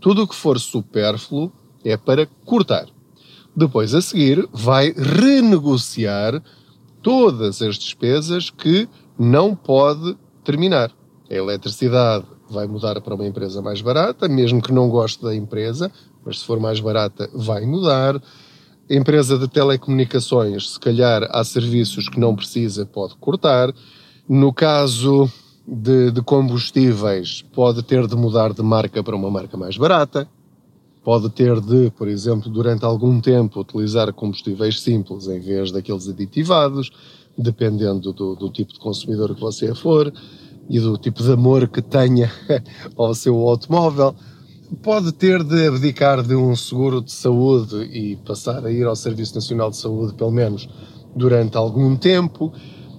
Tudo 0.00 0.22
o 0.22 0.28
que 0.28 0.34
for 0.34 0.58
supérfluo 0.58 1.52
é 1.84 1.96
para 1.96 2.26
cortar. 2.44 2.86
Depois, 3.54 3.94
a 3.94 4.02
seguir, 4.02 4.46
vai 4.52 4.92
renegociar 4.92 6.42
todas 7.02 7.62
as 7.62 7.76
despesas 7.76 8.50
que 8.50 8.88
não 9.18 9.54
pode 9.54 10.16
terminar. 10.44 10.92
A 11.30 11.34
eletricidade 11.34 12.26
vai 12.50 12.66
mudar 12.66 13.00
para 13.00 13.14
uma 13.14 13.26
empresa 13.26 13.62
mais 13.62 13.80
barata, 13.80 14.28
mesmo 14.28 14.60
que 14.60 14.72
não 14.72 14.88
goste 14.88 15.22
da 15.22 15.34
empresa, 15.34 15.90
mas 16.24 16.40
se 16.40 16.44
for 16.44 16.60
mais 16.60 16.80
barata, 16.80 17.30
vai 17.32 17.64
mudar. 17.64 18.20
Empresa 18.88 19.38
de 19.38 19.48
telecomunicações, 19.48 20.74
se 20.74 20.80
calhar 20.80 21.28
há 21.30 21.42
serviços 21.42 22.08
que 22.08 22.20
não 22.20 22.36
precisa, 22.36 22.86
pode 22.86 23.16
cortar. 23.16 23.74
No 24.28 24.52
caso 24.52 25.30
de, 25.66 26.10
de 26.12 26.22
combustíveis, 26.22 27.42
pode 27.52 27.82
ter 27.82 28.06
de 28.06 28.14
mudar 28.14 28.52
de 28.52 28.62
marca 28.62 29.02
para 29.02 29.16
uma 29.16 29.30
marca 29.30 29.56
mais 29.56 29.76
barata 29.76 30.28
pode 31.06 31.30
ter 31.30 31.60
de, 31.60 31.88
por 31.92 32.08
exemplo, 32.08 32.50
durante 32.50 32.84
algum 32.84 33.20
tempo 33.20 33.60
utilizar 33.60 34.12
combustíveis 34.12 34.80
simples 34.80 35.28
em 35.28 35.38
vez 35.38 35.70
daqueles 35.70 36.08
aditivados, 36.08 36.90
dependendo 37.38 38.12
do, 38.12 38.34
do, 38.34 38.50
tipo 38.50 38.72
de 38.72 38.80
consumidor 38.80 39.32
que 39.32 39.40
você 39.40 39.72
for 39.72 40.12
e 40.68 40.80
do 40.80 40.98
tipo 40.98 41.22
de 41.22 41.30
amor 41.30 41.68
que 41.68 41.80
tenha 41.80 42.28
ao 42.98 43.14
seu 43.14 43.36
automóvel. 43.36 44.16
Pode 44.82 45.12
ter 45.12 45.42
de 45.44 45.68
abdicar 45.68 46.22
de 46.22 46.34
um 46.34 46.54
seguro 46.56 47.00
de 47.00 47.12
saúde 47.12 47.76
e 47.84 48.16
passar 48.16 48.64
a 48.64 48.70
ir 48.70 48.84
ao 48.84 48.96
Serviço 48.96 49.34
Nacional 49.34 49.70
de 49.70 49.76
Saúde, 49.76 50.14
pelo 50.14 50.30
menos 50.30 50.68
durante 51.14 51.56
algum 51.56 51.96
tempo. 51.96 52.52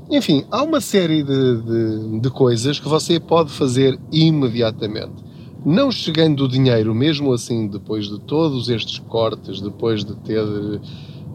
Enfim, 0.10 0.46
há 0.50 0.64
uma 0.64 0.80
série 0.80 1.24
de, 1.24 1.62
de, 1.62 2.20
de 2.22 2.30
coisas 2.30 2.80
que 2.80 2.88
você 2.88 3.20
pode 3.20 3.52
fazer 3.52 4.00
imediatamente 4.12 5.28
não 5.66 5.92
chegando 5.92 6.46
o 6.46 6.48
dinheiro, 6.48 6.96
mesmo 6.96 7.34
assim, 7.34 7.68
depois 7.68 8.08
de 8.08 8.18
todos 8.22 8.70
estes 8.70 9.00
cortes, 9.00 9.60
depois 9.60 10.06
de 10.06 10.16
ter 10.16 10.42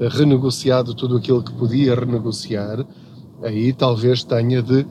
eh, 0.00 0.08
renegociado 0.08 0.94
tudo 0.94 1.18
aquilo 1.18 1.42
que 1.42 1.52
podia 1.52 1.94
renegociar, 1.94 2.82
aí 3.42 3.74
talvez 3.74 4.24
tenha 4.24 4.62
de 4.62 4.86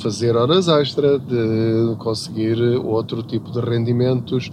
fazer 0.00 0.36
horas 0.36 0.68
extra, 0.68 1.18
de 1.18 1.96
conseguir 1.98 2.60
outro 2.84 3.22
tipo 3.22 3.50
de 3.50 3.60
rendimentos, 3.60 4.50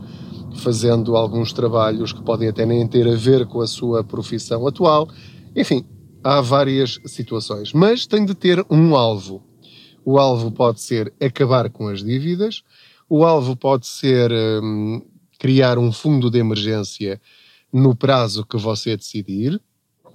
fazendo 0.56 1.16
alguns 1.16 1.54
trabalhos 1.54 2.14
que 2.14 2.22
podem 2.22 2.50
até 2.50 2.66
nem 2.66 2.88
ter 2.88 3.08
a 3.08 3.16
ver 3.16 3.46
com 3.46 3.62
a 3.62 3.68
sua 3.68 4.04
profissão 4.04 4.68
atual. 4.68 5.08
Enfim, 5.56 5.86
há 6.24 6.42
várias 6.42 7.00
situações, 7.06 7.74
mas 7.74 8.06
tem 8.06 8.26
de 8.26 8.36
ter 8.36 8.66
um 8.70 8.96
alvo. 8.96 9.44
O 10.04 10.18
alvo 10.18 10.52
pode 10.52 10.82
ser 10.82 11.14
acabar 11.22 11.70
com 11.70 11.88
as 11.88 12.04
dívidas, 12.04 12.64
o 13.10 13.24
alvo 13.24 13.56
pode 13.56 13.88
ser 13.88 14.32
um, 14.32 15.02
criar 15.38 15.78
um 15.78 15.92
fundo 15.92 16.30
de 16.30 16.40
emergência 16.40 17.20
no 17.72 17.96
prazo 17.96 18.46
que 18.46 18.58
você 18.58 18.98
decidir. 18.98 19.62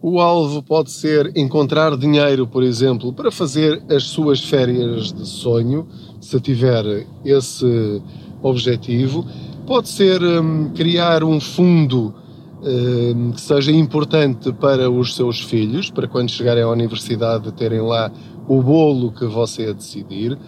O 0.02 0.20
alvo 0.20 0.62
pode 0.62 0.90
ser 0.90 1.32
encontrar 1.36 1.96
dinheiro, 1.96 2.46
por 2.46 2.62
exemplo, 2.62 3.12
para 3.12 3.30
fazer 3.30 3.82
as 3.90 4.04
suas 4.04 4.40
férias 4.44 5.12
de 5.12 5.26
sonho, 5.26 5.86
se 6.20 6.38
tiver 6.40 7.06
esse 7.24 8.02
objetivo. 8.42 9.26
Pode 9.66 9.88
ser 9.88 10.22
um, 10.22 10.70
criar 10.70 11.24
um 11.24 11.40
fundo 11.40 12.14
um, 12.62 13.32
que 13.32 13.40
seja 13.40 13.72
importante 13.72 14.52
para 14.52 14.90
os 14.90 15.16
seus 15.16 15.40
filhos, 15.40 15.90
para 15.90 16.06
quando 16.06 16.30
chegarem 16.30 16.62
à 16.62 16.68
universidade 16.68 17.50
terem 17.52 17.80
lá 17.80 18.12
o 18.46 18.62
bolo 18.62 19.10
que 19.10 19.24
você 19.24 19.72
decidir 19.74 20.38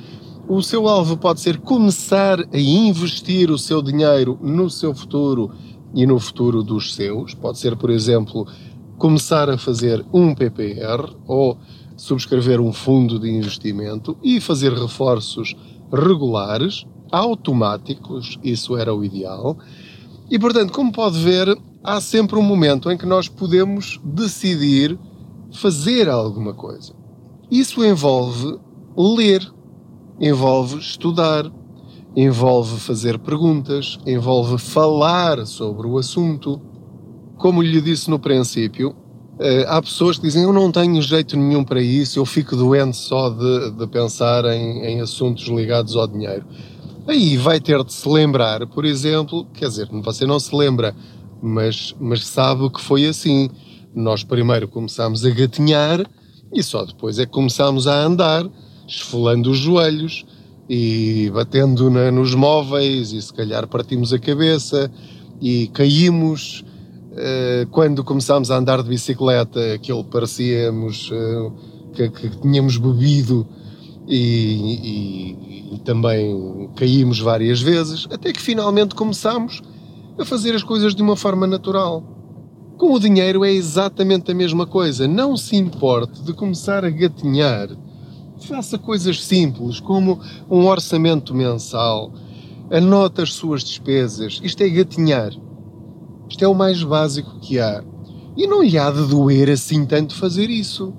o 0.48 0.62
seu 0.62 0.88
alvo 0.88 1.14
pode 1.14 1.40
ser 1.40 1.58
começar 1.58 2.40
a 2.40 2.58
investir 2.58 3.50
o 3.50 3.58
seu 3.58 3.82
dinheiro 3.82 4.38
no 4.40 4.70
seu 4.70 4.94
futuro 4.94 5.50
e 5.94 6.06
no 6.06 6.18
futuro 6.18 6.62
dos 6.62 6.94
seus. 6.94 7.34
Pode 7.34 7.58
ser, 7.58 7.76
por 7.76 7.90
exemplo, 7.90 8.46
começar 8.98 9.48
a 9.48 9.56
fazer 9.56 10.04
um 10.12 10.34
PPR 10.34 11.14
ou 11.26 11.56
subscrever 11.96 12.60
um 12.60 12.72
fundo 12.72 13.18
de 13.18 13.30
investimento 13.30 14.16
e 14.22 14.40
fazer 14.40 14.72
reforços 14.72 15.56
regulares, 15.92 16.84
automáticos, 17.10 18.38
isso 18.42 18.76
era 18.76 18.94
o 18.94 19.04
ideal. 19.04 19.56
E 20.30 20.38
portanto, 20.38 20.72
como 20.72 20.92
pode 20.92 21.18
ver, 21.18 21.56
há 21.82 22.00
sempre 22.00 22.38
um 22.38 22.42
momento 22.42 22.90
em 22.90 22.98
que 22.98 23.06
nós 23.06 23.28
podemos 23.28 23.98
decidir 24.04 24.98
fazer 25.52 26.08
alguma 26.08 26.52
coisa. 26.52 26.92
Isso 27.50 27.82
envolve 27.84 28.58
ler 28.96 29.50
envolve 30.20 30.78
estudar, 30.78 31.50
envolve 32.16 32.80
fazer 32.80 33.18
perguntas, 33.18 33.98
envolve 34.06 34.58
falar 34.58 35.46
sobre 35.46 35.86
o 35.86 35.98
assunto. 35.98 36.60
Como 37.38 37.62
lhe 37.62 37.80
disse 37.80 38.10
no 38.10 38.18
princípio, 38.18 38.94
eh, 39.38 39.64
há 39.68 39.80
pessoas 39.80 40.16
que 40.16 40.24
dizem 40.24 40.42
eu 40.42 40.52
não 40.52 40.72
tenho 40.72 41.00
jeito 41.00 41.36
nenhum 41.36 41.62
para 41.62 41.80
isso, 41.80 42.18
eu 42.18 42.26
fico 42.26 42.56
doente 42.56 42.96
só 42.96 43.30
de, 43.30 43.70
de 43.70 43.86
pensar 43.86 44.44
em, 44.46 44.84
em 44.84 45.00
assuntos 45.00 45.46
ligados 45.46 45.94
ao 45.94 46.08
dinheiro. 46.08 46.44
Aí 47.06 47.36
vai 47.36 47.60
ter 47.60 47.82
de 47.84 47.92
se 47.92 48.08
lembrar, 48.08 48.66
por 48.66 48.84
exemplo, 48.84 49.46
quer 49.54 49.68
dizer, 49.68 49.88
você 49.90 50.26
não 50.26 50.38
se 50.38 50.54
lembra, 50.54 50.94
mas, 51.40 51.94
mas 51.98 52.26
sabe 52.26 52.68
que 52.70 52.80
foi 52.80 53.06
assim. 53.06 53.48
Nós 53.94 54.22
primeiro 54.22 54.68
começámos 54.68 55.24
a 55.24 55.30
gatinhar 55.30 56.04
e 56.52 56.62
só 56.62 56.84
depois 56.84 57.18
é 57.18 57.24
que 57.24 57.32
começámos 57.32 57.86
a 57.86 57.94
andar 58.04 58.46
esfolando 58.86 59.50
os 59.50 59.58
joelhos 59.58 60.26
e 60.68 61.30
batendo 61.32 61.88
na, 61.88 62.10
nos 62.10 62.34
móveis 62.34 63.12
e 63.12 63.22
se 63.22 63.32
calhar 63.32 63.66
partimos 63.66 64.12
a 64.12 64.18
cabeça 64.18 64.90
e 65.40 65.68
caímos. 65.68 66.64
Uh, 67.18 67.66
quando 67.70 68.04
começámos 68.04 68.50
a 68.50 68.56
andar 68.56 68.80
de 68.82 68.88
bicicleta, 68.88 69.74
aquilo 69.74 70.04
parecíamos 70.04 71.10
uh, 71.10 71.52
que, 71.92 72.08
que, 72.10 72.30
tínhamos 72.40 72.76
bebido 72.76 73.44
e, 74.06 75.72
e, 75.72 75.74
e, 75.74 75.78
também 75.80 76.70
caímos 76.76 77.18
várias 77.18 77.60
vezes, 77.60 78.06
até 78.10 78.32
que 78.32 78.40
finalmente 78.40 78.94
começámos 78.94 79.60
a 80.16 80.24
fazer 80.24 80.54
as 80.54 80.62
coisas 80.62 80.94
de 80.94 81.02
uma 81.02 81.16
forma 81.16 81.46
natural. 81.46 82.04
Com 82.76 82.92
o 82.92 83.00
dinheiro 83.00 83.44
é 83.44 83.52
exatamente 83.52 84.30
a 84.30 84.34
mesma 84.34 84.64
coisa. 84.64 85.08
Não 85.08 85.36
se 85.36 85.56
importe 85.56 86.22
de 86.22 86.32
começar 86.32 86.84
a 86.84 86.90
gatinhar 86.90 87.68
Faça 88.40 88.78
coisas 88.78 89.24
simples, 89.24 89.80
como 89.80 90.20
um 90.48 90.66
orçamento 90.66 91.34
mensal. 91.34 92.12
Anote 92.70 93.20
as 93.20 93.32
suas 93.32 93.64
despesas. 93.64 94.40
Isto 94.42 94.62
é 94.62 94.68
gatinhar. 94.68 95.32
Isto 96.28 96.44
é 96.44 96.48
o 96.48 96.54
mais 96.54 96.82
básico 96.82 97.38
que 97.40 97.58
há. 97.58 97.82
E 98.36 98.46
não 98.46 98.62
lhe 98.62 98.78
há 98.78 98.90
de 98.90 99.06
doer 99.06 99.50
assim 99.50 99.84
tanto 99.84 100.14
fazer 100.14 100.50
isso. 100.50 100.94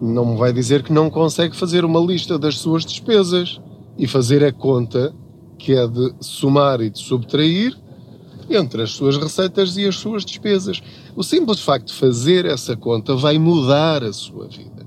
Não 0.00 0.26
me 0.26 0.36
vai 0.36 0.52
dizer 0.52 0.82
que 0.82 0.92
não 0.92 1.10
consegue 1.10 1.56
fazer 1.56 1.84
uma 1.84 2.00
lista 2.00 2.38
das 2.38 2.58
suas 2.58 2.84
despesas 2.84 3.60
e 3.98 4.06
fazer 4.06 4.44
a 4.44 4.52
conta 4.52 5.14
que 5.58 5.74
é 5.74 5.86
de 5.86 6.14
somar 6.20 6.80
e 6.80 6.90
de 6.90 6.98
subtrair 6.98 7.76
entre 8.48 8.82
as 8.82 8.92
suas 8.92 9.16
receitas 9.16 9.76
e 9.76 9.86
as 9.86 9.96
suas 9.96 10.24
despesas. 10.24 10.80
O 11.16 11.22
simples 11.22 11.60
facto 11.60 11.88
de 11.88 11.94
fazer 11.94 12.44
essa 12.44 12.76
conta 12.76 13.14
vai 13.16 13.38
mudar 13.38 14.04
a 14.04 14.12
sua 14.12 14.46
vida. 14.46 14.86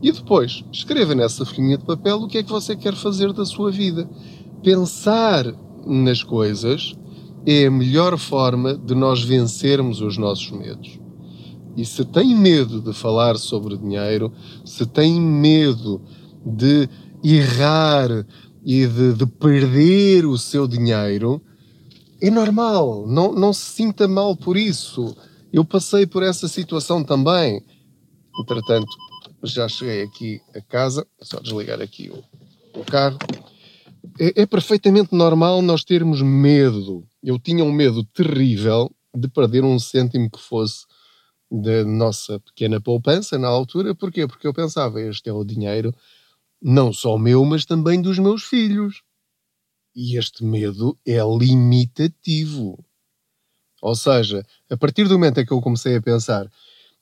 E 0.00 0.10
depois, 0.10 0.64
escreva 0.72 1.14
nessa 1.14 1.44
folhinha 1.44 1.78
de 1.78 1.84
papel 1.84 2.16
o 2.16 2.28
que 2.28 2.38
é 2.38 2.42
que 2.42 2.50
você 2.50 2.74
quer 2.76 2.94
fazer 2.94 3.32
da 3.32 3.44
sua 3.44 3.70
vida. 3.70 4.08
Pensar 4.62 5.46
nas 5.86 6.22
coisas 6.22 6.94
é 7.46 7.66
a 7.66 7.70
melhor 7.70 8.16
forma 8.18 8.74
de 8.74 8.94
nós 8.94 9.22
vencermos 9.22 10.00
os 10.00 10.16
nossos 10.16 10.50
medos. 10.50 10.98
E 11.76 11.84
se 11.84 12.04
tem 12.04 12.34
medo 12.36 12.80
de 12.80 12.92
falar 12.92 13.36
sobre 13.38 13.76
dinheiro, 13.76 14.32
se 14.64 14.84
tem 14.86 15.20
medo 15.20 16.02
de 16.44 16.88
errar 17.24 18.26
e 18.64 18.86
de, 18.86 19.14
de 19.14 19.26
perder 19.26 20.26
o 20.26 20.36
seu 20.36 20.68
dinheiro, 20.68 21.42
é 22.20 22.30
normal, 22.30 23.06
não, 23.08 23.32
não 23.32 23.52
se 23.52 23.72
sinta 23.72 24.06
mal 24.06 24.36
por 24.36 24.56
isso. 24.56 25.16
Eu 25.52 25.64
passei 25.64 26.06
por 26.06 26.22
essa 26.22 26.46
situação 26.46 27.02
também. 27.02 27.64
Entretanto, 28.38 28.86
já 29.42 29.68
cheguei 29.68 30.02
aqui 30.02 30.40
a 30.54 30.60
casa, 30.60 31.06
é 31.20 31.24
só 31.24 31.40
desligar 31.40 31.80
aqui 31.80 32.10
o, 32.10 32.78
o 32.78 32.84
carro. 32.84 33.18
É, 34.20 34.42
é, 34.42 34.46
perfeitamente 34.46 35.14
normal 35.14 35.60
nós 35.62 35.82
termos 35.84 36.22
medo. 36.22 37.04
Eu 37.22 37.38
tinha 37.38 37.64
um 37.64 37.72
medo 37.72 38.04
terrível 38.04 38.90
de 39.14 39.28
perder 39.28 39.64
um 39.64 39.78
cêntimo 39.78 40.30
que 40.30 40.40
fosse 40.40 40.86
da 41.50 41.84
nossa 41.84 42.40
pequena 42.40 42.80
poupança 42.80 43.38
na 43.38 43.48
altura. 43.48 43.94
Porquê? 43.94 44.26
Porque 44.26 44.46
eu 44.46 44.54
pensava, 44.54 45.00
este 45.00 45.28
é 45.28 45.32
o 45.32 45.44
dinheiro 45.44 45.94
não 46.60 46.92
só 46.92 47.18
meu, 47.18 47.44
mas 47.44 47.64
também 47.64 48.00
dos 48.00 48.18
meus 48.18 48.44
filhos. 48.44 49.02
E 49.94 50.16
este 50.16 50.44
medo 50.44 50.98
é 51.06 51.18
limitativo. 51.18 52.82
Ou 53.82 53.96
seja, 53.96 54.46
a 54.70 54.76
partir 54.76 55.08
do 55.08 55.14
momento 55.14 55.40
em 55.40 55.44
que 55.44 55.52
eu 55.52 55.60
comecei 55.60 55.96
a 55.96 56.02
pensar, 56.02 56.48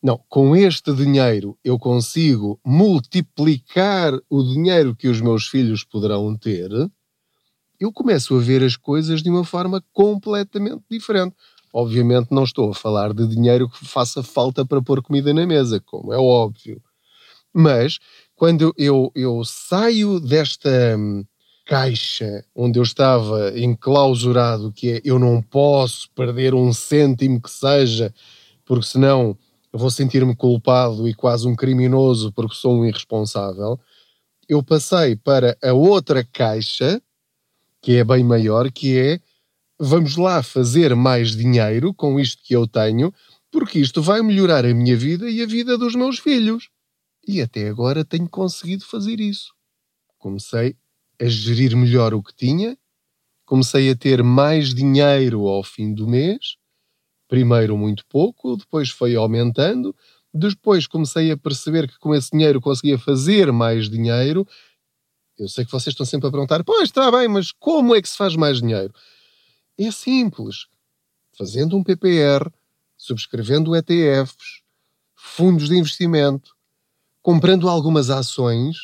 não, 0.03 0.19
com 0.29 0.57
este 0.57 0.93
dinheiro 0.95 1.59
eu 1.63 1.79
consigo 1.79 2.59
multiplicar 2.65 4.15
o 4.31 4.43
dinheiro 4.43 4.97
que 4.97 5.09
os 5.09 5.21
meus 5.21 5.47
filhos 5.47 5.85
poderão 5.85 6.35
ter, 6.37 6.71
eu 7.81 7.91
começo 7.91 8.37
a 8.37 8.41
ver 8.41 8.63
as 8.63 8.77
coisas 8.77 9.23
de 9.23 9.31
uma 9.31 9.45
forma 9.45 9.83
completamente 9.93 10.83
diferente. 10.91 11.35
Obviamente 11.73 12.29
não 12.31 12.45
estou 12.45 12.71
a 12.71 12.75
falar 12.75 13.15
de 13.15 13.27
dinheiro 13.27 13.69
que 13.69 13.87
faça 13.87 14.23
falta 14.23 14.67
para 14.67 14.83
pôr 14.83 15.03
comida 15.03 15.33
na 15.33 15.47
mesa, 15.47 15.81
como 15.81 16.13
é 16.13 16.19
óbvio. 16.19 16.83
Mas 17.53 17.99
quando 18.37 18.75
eu, 18.77 19.11
eu 19.15 19.43
saio 19.45 20.21
desta 20.21 20.97
hum, 20.99 21.25
caixa 21.65 22.45
onde 22.55 22.79
eu 22.79 22.83
estava 22.83 23.59
enclausurado, 23.59 24.73
que 24.73 24.91
é 24.93 25.01
eu 25.05 25.19
não 25.19 25.41
posso 25.41 26.11
perder 26.13 26.55
um 26.55 26.73
cêntimo 26.73 27.41
que 27.41 27.51
seja, 27.51 28.13
porque 28.65 28.87
senão 28.87 29.37
eu 29.73 29.79
vou 29.79 29.91
sentir-me 29.91 30.35
culpado 30.35 31.09
e 31.09 31.15
quase 31.15 31.47
um 31.47 31.55
criminoso 31.55 32.33
porque 32.33 32.57
sou 32.57 32.81
um 32.81 32.85
irresponsável. 32.85 33.79
Eu 34.49 34.63
passei 34.63 35.15
para 35.15 35.57
a 35.63 35.73
outra 35.73 36.25
caixa, 36.25 37.01
que 37.81 37.97
é 37.97 38.05
bem 38.05 38.23
maior, 38.23 38.71
que 38.71 38.99
é 38.99 39.21
vamos 39.79 40.17
lá 40.17 40.43
fazer 40.43 40.95
mais 40.95 41.35
dinheiro 41.35 41.95
com 41.95 42.21
isto 42.21 42.43
que 42.43 42.55
eu 42.55 42.67
tenho, 42.67 43.13
porque 43.51 43.79
isto 43.79 44.03
vai 44.03 44.21
melhorar 44.23 44.65
a 44.67 44.75
minha 44.75 44.97
vida 44.97 45.29
e 45.31 45.43
a 45.43 45.47
vida 45.47 45.79
dos 45.79 45.95
meus 45.95 46.19
filhos. 46.19 46.69
E 47.27 47.41
até 47.41 47.69
agora 47.69 48.05
tenho 48.05 48.29
conseguido 48.29 48.85
fazer 48.85 49.21
isso. 49.21 49.53
Comecei 50.19 50.77
a 51.21 51.27
gerir 51.27 51.75
melhor 51.77 52.13
o 52.13 52.23
que 52.23 52.35
tinha, 52.35 52.77
comecei 53.47 53.91
a 53.91 53.97
ter 53.97 54.23
mais 54.23 54.75
dinheiro 54.75 55.47
ao 55.47 55.63
fim 55.63 55.93
do 55.95 56.07
mês. 56.07 56.57
Primeiro 57.29 57.77
muito 57.77 58.05
pouco, 58.07 58.57
depois 58.57 58.91
foi 58.91 59.15
aumentando. 59.15 59.95
Depois 60.33 60.87
comecei 60.87 61.31
a 61.31 61.37
perceber 61.37 61.89
que 61.89 61.99
com 61.99 62.15
esse 62.15 62.31
dinheiro 62.31 62.61
conseguia 62.61 62.99
fazer 62.99 63.51
mais 63.51 63.89
dinheiro. 63.89 64.47
Eu 65.41 65.49
sei 65.49 65.65
que 65.65 65.73
vocês 65.73 65.95
estão 65.95 66.05
sempre 66.05 66.29
a 66.29 66.31
perguntar: 66.31 66.63
pois 66.63 66.83
está 66.83 67.11
bem, 67.11 67.27
mas 67.27 67.51
como 67.51 67.95
é 67.97 68.03
que 68.03 68.09
se 68.09 68.17
faz 68.17 68.37
mais 68.37 68.61
dinheiro? 68.61 68.93
É 69.79 69.91
simples. 69.91 70.67
Fazendo 71.33 71.79
um 71.79 71.83
PPR, 71.83 72.53
subscrevendo 72.99 73.75
ETFs, 73.75 74.61
fundos 75.15 75.71
de 75.71 75.77
investimento, 75.77 76.55
comprando 77.23 77.71
algumas 77.71 78.11
ações, 78.11 78.77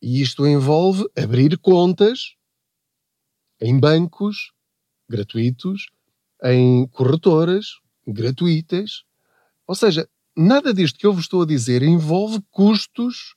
e 0.00 0.22
isto 0.22 0.46
envolve 0.46 1.04
abrir 1.18 1.58
contas 1.58 2.36
em 3.60 3.76
bancos 3.76 4.52
gratuitos, 5.08 5.90
em 6.44 6.86
corretoras 6.88 7.80
gratuitas. 8.06 9.02
Ou 9.66 9.74
seja, 9.74 10.08
nada 10.36 10.72
disto 10.72 10.96
que 10.96 11.06
eu 11.06 11.12
vos 11.12 11.24
estou 11.24 11.42
a 11.42 11.46
dizer 11.46 11.82
envolve 11.82 12.40
custos 12.52 13.34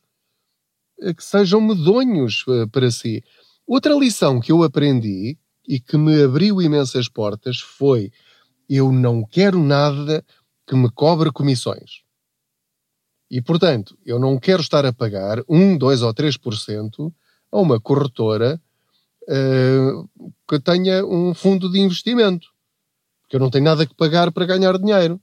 que 1.15 1.23
sejam 1.23 1.61
medonhos 1.61 2.43
eh, 2.47 2.65
para 2.67 2.91
si. 2.91 3.23
Outra 3.65 3.93
lição 3.93 4.39
que 4.39 4.51
eu 4.51 4.63
aprendi 4.63 5.37
e 5.67 5.79
que 5.79 5.97
me 5.97 6.23
abriu 6.23 6.61
imensas 6.61 7.07
portas 7.07 7.59
foi: 7.59 8.11
eu 8.69 8.91
não 8.91 9.23
quero 9.23 9.59
nada 9.59 10.25
que 10.67 10.75
me 10.75 10.89
cobre 10.89 11.31
comissões. 11.31 12.03
E, 13.29 13.41
portanto, 13.41 13.97
eu 14.05 14.19
não 14.19 14.39
quero 14.39 14.61
estar 14.61 14.85
a 14.85 14.93
pagar 14.93 15.43
1, 15.47 15.77
2 15.77 16.01
ou 16.01 16.13
3% 16.13 17.13
a 17.51 17.59
uma 17.59 17.79
corretora 17.79 18.59
uh, 19.23 20.31
que 20.47 20.59
tenha 20.59 21.05
um 21.05 21.33
fundo 21.33 21.71
de 21.71 21.79
investimento. 21.79 22.47
Porque 23.21 23.35
eu 23.35 23.39
não 23.39 23.51
tenho 23.51 23.65
nada 23.65 23.85
que 23.85 23.93
pagar 23.93 24.31
para 24.31 24.47
ganhar 24.47 24.77
dinheiro. 24.79 25.21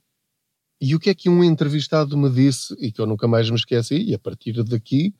E 0.79 0.95
o 0.95 0.99
que 0.99 1.09
é 1.09 1.15
que 1.15 1.27
um 1.27 1.43
entrevistado 1.43 2.17
me 2.17 2.29
disse, 2.29 2.73
e 2.79 2.91
que 2.91 3.01
eu 3.01 3.05
nunca 3.05 3.27
mais 3.27 3.49
me 3.49 3.57
esqueci, 3.57 3.97
e 3.97 4.13
a 4.13 4.19
partir 4.19 4.63
daqui 4.63 5.13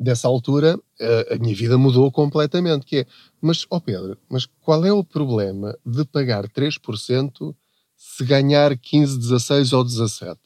dessa 0.00 0.26
altura, 0.26 0.80
a, 0.98 1.34
a, 1.34 1.38
minha 1.38 1.54
vida 1.54 1.76
mudou 1.76 2.10
completamente, 2.10 2.86
que 2.86 3.00
é, 3.00 3.06
mas, 3.40 3.66
ó 3.70 3.76
oh 3.76 3.80
Pedro, 3.80 4.18
mas 4.30 4.46
qual 4.46 4.84
é 4.86 4.92
o 4.92 5.04
problema 5.04 5.78
de 5.84 6.04
pagar 6.06 6.48
3% 6.48 7.54
se 7.94 8.24
ganhar 8.24 8.76
15, 8.78 9.18
16 9.18 9.72
ou 9.74 9.84
17? 9.84 10.40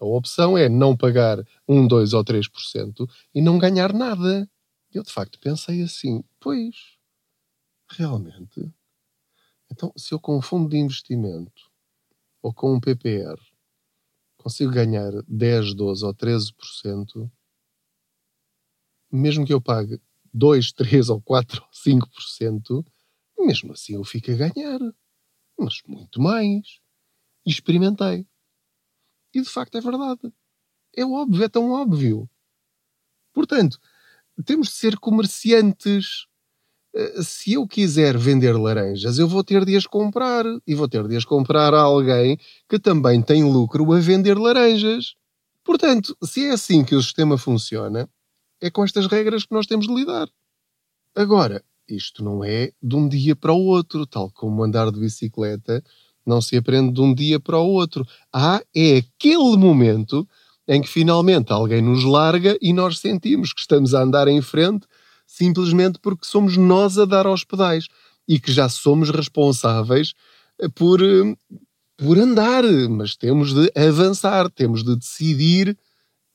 A 0.00 0.04
opção 0.04 0.58
é 0.58 0.68
não 0.68 0.96
pagar 0.96 1.38
1, 1.68 1.86
2 1.86 2.12
ou 2.12 2.24
3% 2.24 3.08
e 3.32 3.40
não 3.40 3.58
ganhar 3.58 3.92
nada. 3.92 4.50
Eu, 4.92 5.04
de 5.04 5.12
facto, 5.12 5.38
pensei 5.38 5.82
assim, 5.82 6.24
pois, 6.40 6.74
realmente, 7.88 8.72
então, 9.70 9.92
se 9.96 10.12
eu 10.12 10.18
com 10.18 10.36
um 10.36 10.42
fundo 10.42 10.68
de 10.68 10.76
investimento 10.76 11.70
ou 12.42 12.52
com 12.52 12.74
um 12.74 12.80
PPR 12.80 13.40
consigo 14.36 14.70
ganhar 14.70 15.12
10, 15.26 15.74
12 15.74 16.04
ou 16.04 16.14
13%, 16.14 17.30
mesmo 19.16 19.46
que 19.46 19.52
eu 19.52 19.60
pague 19.60 20.00
2, 20.32 20.72
3 20.72 21.08
ou 21.08 21.20
4 21.20 21.62
ou 21.62 21.68
5%, 21.70 22.84
mesmo 23.38 23.72
assim 23.72 23.94
eu 23.94 24.04
fico 24.04 24.30
a 24.30 24.34
ganhar. 24.34 24.80
Mas 25.58 25.80
muito 25.86 26.20
mais. 26.20 26.80
E 27.44 27.50
experimentei. 27.50 28.26
E 29.34 29.40
de 29.40 29.48
facto 29.48 29.78
é 29.78 29.80
verdade. 29.80 30.32
É 30.94 31.04
óbvio, 31.04 31.44
é 31.44 31.48
tão 31.48 31.70
óbvio. 31.70 32.28
Portanto, 33.32 33.78
temos 34.44 34.68
de 34.68 34.74
ser 34.74 34.98
comerciantes. 34.98 36.26
Eh, 36.94 37.22
se 37.22 37.52
eu 37.52 37.66
quiser 37.66 38.16
vender 38.16 38.52
laranjas, 38.52 39.18
eu 39.18 39.28
vou 39.28 39.44
ter 39.44 39.64
de 39.64 39.76
as 39.76 39.86
comprar. 39.86 40.44
E 40.66 40.74
vou 40.74 40.88
ter 40.88 41.06
de 41.06 41.16
as 41.16 41.24
comprar 41.24 41.74
a 41.74 41.80
alguém 41.80 42.38
que 42.68 42.78
também 42.78 43.22
tem 43.22 43.44
lucro 43.44 43.92
a 43.92 44.00
vender 44.00 44.38
laranjas. 44.38 45.14
Portanto, 45.62 46.16
se 46.22 46.46
é 46.46 46.50
assim 46.52 46.84
que 46.84 46.94
o 46.94 47.02
sistema 47.02 47.36
funciona, 47.36 48.08
é 48.60 48.70
com 48.70 48.84
estas 48.84 49.06
regras 49.06 49.44
que 49.44 49.52
nós 49.52 49.66
temos 49.66 49.86
de 49.86 49.94
lidar. 49.94 50.28
Agora, 51.14 51.62
isto 51.88 52.22
não 52.22 52.44
é 52.44 52.72
de 52.82 52.96
um 52.96 53.08
dia 53.08 53.36
para 53.36 53.52
o 53.52 53.64
outro, 53.64 54.06
tal 54.06 54.30
como 54.30 54.62
andar 54.62 54.90
de 54.90 55.00
bicicleta 55.00 55.82
não 56.26 56.42
se 56.42 56.56
aprende 56.56 56.92
de 56.92 57.00
um 57.00 57.14
dia 57.14 57.38
para 57.38 57.58
o 57.58 57.68
outro. 57.68 58.04
Há 58.32 58.60
é 58.74 58.96
aquele 58.98 59.56
momento 59.56 60.28
em 60.66 60.82
que 60.82 60.88
finalmente 60.88 61.52
alguém 61.52 61.80
nos 61.80 62.02
larga 62.02 62.58
e 62.60 62.72
nós 62.72 62.98
sentimos 62.98 63.52
que 63.52 63.60
estamos 63.60 63.94
a 63.94 64.02
andar 64.02 64.26
em 64.26 64.42
frente 64.42 64.86
simplesmente 65.26 65.98
porque 66.00 66.26
somos 66.26 66.56
nós 66.56 66.98
a 66.98 67.04
dar 67.04 67.26
aos 67.26 67.44
pedais 67.44 67.86
e 68.26 68.40
que 68.40 68.52
já 68.52 68.68
somos 68.68 69.10
responsáveis 69.10 70.14
eh, 70.58 70.68
por, 70.68 71.02
eh, 71.02 71.36
por 71.96 72.18
andar, 72.18 72.64
mas 72.90 73.16
temos 73.16 73.54
de 73.54 73.70
avançar, 73.76 74.50
temos 74.50 74.82
de 74.82 74.96
decidir 74.96 75.76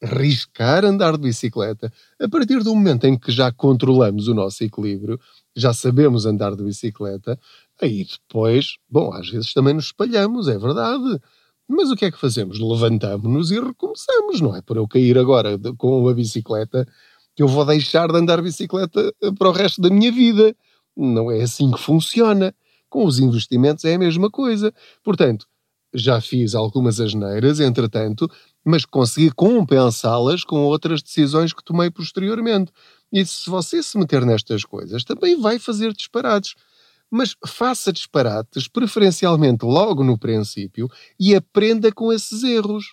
arriscar 0.02 0.84
andar 0.84 1.14
de 1.14 1.24
bicicleta. 1.24 1.92
A 2.20 2.28
partir 2.28 2.64
do 2.64 2.76
momento 2.76 3.06
em 3.06 3.18
que 3.18 3.32
já 3.32 3.52
controlamos 3.52 4.28
o 4.28 4.34
nosso 4.34 4.64
equilíbrio, 4.64 5.20
já 5.56 5.74
sabemos 5.74 6.26
andar 6.26 6.56
de 6.56 6.64
bicicleta, 6.64 7.40
aí 7.82 8.06
depois, 8.06 8.78
bom, 8.90 9.14
às 9.14 9.30
vezes 9.30 9.54
também 9.54 9.74
nos 9.74 9.86
espalhamos, 9.86 10.48
é 10.48 10.58
verdade. 10.58 11.20
Mas 11.68 11.90
o 11.90 11.96
que 11.96 12.06
é 12.06 12.12
que 12.12 12.20
fazemos? 12.20 12.60
Levantamos-nos 12.60 13.52
e 13.52 13.60
recomeçamos, 13.60 14.42
não 14.42 14.56
é? 14.56 14.62
Por 14.62 14.78
eu 14.78 14.88
cair 14.88 15.18
agora 15.18 15.58
com 15.78 16.08
a 16.08 16.14
bicicleta, 16.14 16.86
que 17.36 17.44
eu 17.44 17.48
vou 17.48 17.66
deixar 17.66 18.12
de 18.12 18.18
andar 18.18 18.38
de 18.38 18.44
bicicleta 18.44 19.14
eh, 19.22 19.32
para 19.38 19.50
o 19.50 19.54
resto 19.54 19.82
da 19.82 19.90
minha 19.90 20.12
vida. 20.12 20.56
Não 20.96 21.32
é 21.32 21.42
assim 21.42 21.72
que 21.72 21.80
funciona. 21.80 22.54
Com 22.90 23.06
os 23.06 23.20
investimentos 23.20 23.86
é 23.86 23.94
a 23.96 24.00
mesma 24.00 24.30
coisa. 24.30 24.74
Portanto, 25.02 25.48
já 25.94 26.20
fiz 26.22 26.56
algumas 26.56 27.00
asneiras, 27.00 27.60
entretanto, 27.60 28.30
mas 28.64 28.86
consegui 28.86 29.32
compensá-las 29.32 30.44
com 30.44 30.64
outras 30.64 31.02
decisões 31.02 31.54
que 31.54 31.64
tomei 31.64 31.90
posteriormente. 31.90 32.72
E 33.12 33.26
se 33.26 33.50
você 33.50 33.82
se 33.82 33.98
meter 33.98 34.26
nestas 34.26 34.64
coisas, 34.64 35.04
também 35.04 35.40
vai 35.40 35.60
fazer 35.60 35.94
disparates. 35.94 36.56
Mas 37.10 37.36
faça 37.46 37.92
disparates, 37.92 38.68
preferencialmente 38.68 39.66
logo 39.66 40.04
no 40.04 40.18
princípio, 40.18 40.88
e 41.20 41.36
aprenda 41.36 41.92
com 41.92 42.14
esses 42.14 42.44
erros. 42.44 42.86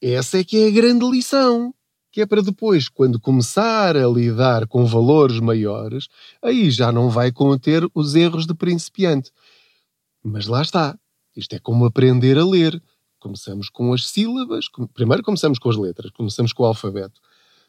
Essa 0.00 0.38
é 0.38 0.44
que 0.44 0.56
é 0.58 0.68
a 0.68 0.70
grande 0.70 1.04
lição. 1.10 1.74
Que 2.12 2.22
é 2.22 2.26
para 2.26 2.42
depois, 2.42 2.88
quando 2.88 3.20
começar 3.20 3.96
a 3.96 4.08
lidar 4.08 4.66
com 4.66 4.84
valores 4.84 5.38
maiores, 5.38 6.08
aí 6.42 6.68
já 6.70 6.90
não 6.90 7.08
vai 7.08 7.30
cometer 7.30 7.88
os 7.94 8.16
erros 8.16 8.46
de 8.46 8.54
principiante. 8.54 9.30
Mas 10.22 10.46
lá 10.46 10.60
está. 10.60 10.98
Isto 11.36 11.54
é 11.54 11.58
como 11.60 11.84
aprender 11.84 12.36
a 12.36 12.44
ler. 12.44 12.82
Começamos 13.20 13.68
com 13.68 13.92
as 13.92 14.08
sílabas, 14.08 14.64
primeiro 14.94 15.22
começamos 15.22 15.58
com 15.58 15.68
as 15.68 15.76
letras, 15.76 16.10
começamos 16.10 16.54
com 16.54 16.62
o 16.62 16.66
alfabeto. 16.66 17.20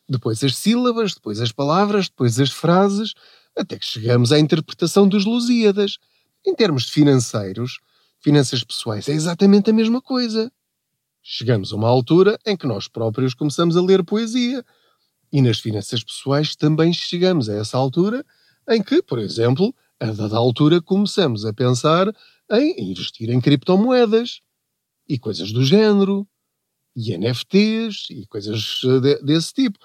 Depois 0.09 0.43
as 0.43 0.55
sílabas, 0.55 1.13
depois 1.13 1.41
as 1.41 1.51
palavras, 1.51 2.07
depois 2.07 2.39
as 2.39 2.49
frases, 2.49 3.13
até 3.55 3.77
que 3.77 3.85
chegamos 3.85 4.31
à 4.31 4.39
interpretação 4.39 5.07
dos 5.07 5.25
Lusíadas. 5.25 5.97
Em 6.45 6.55
termos 6.55 6.89
financeiros, 6.89 7.79
finanças 8.19 8.63
pessoais 8.63 9.07
é 9.09 9.11
exatamente 9.11 9.69
a 9.69 9.73
mesma 9.73 10.01
coisa. 10.01 10.51
Chegamos 11.21 11.71
a 11.71 11.75
uma 11.75 11.89
altura 11.89 12.39
em 12.45 12.55
que 12.55 12.65
nós 12.65 12.87
próprios 12.87 13.33
começamos 13.33 13.75
a 13.75 13.81
ler 13.81 14.03
poesia. 14.03 14.65
E 15.31 15.41
nas 15.41 15.59
finanças 15.59 16.03
pessoais 16.03 16.55
também 16.55 16.93
chegamos 16.93 17.49
a 17.49 17.55
essa 17.55 17.77
altura 17.77 18.25
em 18.69 18.81
que, 18.81 19.01
por 19.03 19.19
exemplo, 19.19 19.75
a 19.99 20.07
dada 20.07 20.37
altura 20.37 20.81
começamos 20.81 21.45
a 21.45 21.53
pensar 21.53 22.07
em 22.51 22.89
investir 22.89 23.29
em 23.29 23.39
criptomoedas 23.39 24.41
e 25.12 25.19
coisas 25.19 25.52
do 25.52 25.65
género, 25.65 26.26
e 26.95 27.17
NFTs 27.17 28.08
e 28.10 28.26
coisas 28.28 28.82
eh, 28.86 29.00
de, 29.02 29.21
desse 29.24 29.54
tipo. 29.54 29.78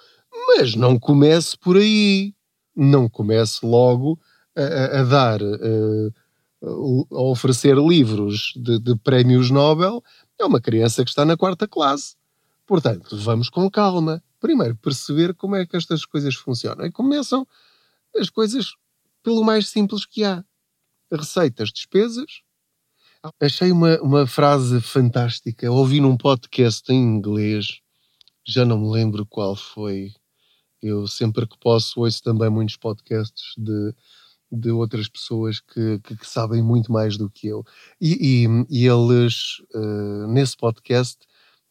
Mas 0.47 0.73
não 0.73 0.97
comece 0.97 1.57
por 1.57 1.75
aí. 1.75 2.33
Não 2.73 3.09
comece 3.09 3.65
logo 3.65 4.19
a, 4.55 4.99
a 4.99 5.03
dar, 5.03 5.41
a, 5.41 5.45
eh, 5.45 6.11
a 6.63 7.21
oferecer 7.21 7.75
livros 7.75 8.53
de, 8.55 8.79
de 8.79 8.95
prémios 8.95 9.49
Nobel 9.49 10.01
é 10.39 10.45
uma 10.45 10.61
criança 10.61 11.03
que 11.03 11.09
está 11.09 11.25
na 11.25 11.35
quarta 11.35 11.67
classe. 11.67 12.15
Portanto, 12.65 13.17
vamos 13.17 13.49
com 13.49 13.69
calma. 13.69 14.23
Primeiro, 14.39 14.75
perceber 14.75 15.33
como 15.33 15.55
é 15.55 15.65
que 15.65 15.75
estas 15.75 16.05
coisas 16.05 16.35
funcionam. 16.35 16.85
E 16.85 16.91
começam 16.91 17.45
as 18.15 18.29
coisas 18.29 18.75
pelo 19.23 19.43
mais 19.43 19.67
simples 19.67 20.05
que 20.05 20.23
há: 20.23 20.45
receitas, 21.11 21.69
despesas. 21.69 22.46
Achei 23.39 23.71
uma, 23.71 23.99
uma 24.01 24.27
frase 24.27 24.81
fantástica. 24.81 25.71
Ouvi 25.71 25.99
num 25.99 26.17
podcast 26.17 26.91
em 26.91 27.01
inglês, 27.01 27.79
já 28.45 28.65
não 28.65 28.79
me 28.79 28.89
lembro 28.89 29.25
qual 29.25 29.55
foi. 29.55 30.11
Eu 30.81 31.07
sempre 31.07 31.47
que 31.47 31.57
posso 31.59 32.01
ouço 32.01 32.21
também 32.21 32.49
muitos 32.49 32.77
podcasts 32.77 33.53
de, 33.57 33.93
de 34.51 34.71
outras 34.71 35.07
pessoas 35.07 35.59
que, 35.59 35.99
que, 36.03 36.15
que, 36.15 36.27
sabem 36.27 36.61
muito 36.61 36.91
mais 36.91 37.17
do 37.17 37.29
que 37.29 37.47
eu. 37.47 37.63
E, 37.99 38.45
e, 38.45 38.81
e 38.81 38.87
eles, 38.87 39.59
uh, 39.73 40.27
nesse 40.27 40.55
podcast, 40.55 41.17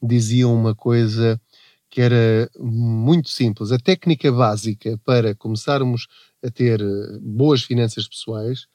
diziam 0.03 0.55
uma 0.55 0.75
coisa 0.75 1.41
que 1.89 2.01
era 2.01 2.51
muito 2.59 3.29
simples. 3.31 3.73
A 3.73 3.79
técnica 3.79 4.31
básica 4.31 4.99
para 5.05 5.35
começarmos 5.35 6.07
a 6.45 6.51
ter 6.51 6.81
eh, 6.81 7.19
boas 7.21 7.63
finanças 7.63 8.07
pessoais 8.07 8.67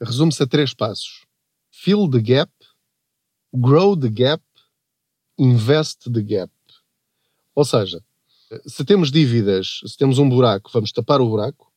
resume-se 0.00 0.42
a 0.42 0.46
três 0.46 0.72
passos: 0.72 1.26
fill 1.72 2.08
the 2.08 2.20
gap, 2.20 2.52
grow 3.52 3.96
the 3.96 4.10
gap, 4.10 4.42
invest 5.38 6.12
the 6.12 6.22
gap. 6.22 6.52
Ou 7.54 7.64
seja, 7.64 8.02
se 8.66 8.84
temos 8.84 9.10
dívidas, 9.10 9.80
se 9.86 9.96
temos 9.96 10.18
um 10.18 10.28
buraco, 10.28 10.70
vamos 10.72 10.92
tapar 10.92 11.20
o 11.20 11.28
buraco. 11.28 11.72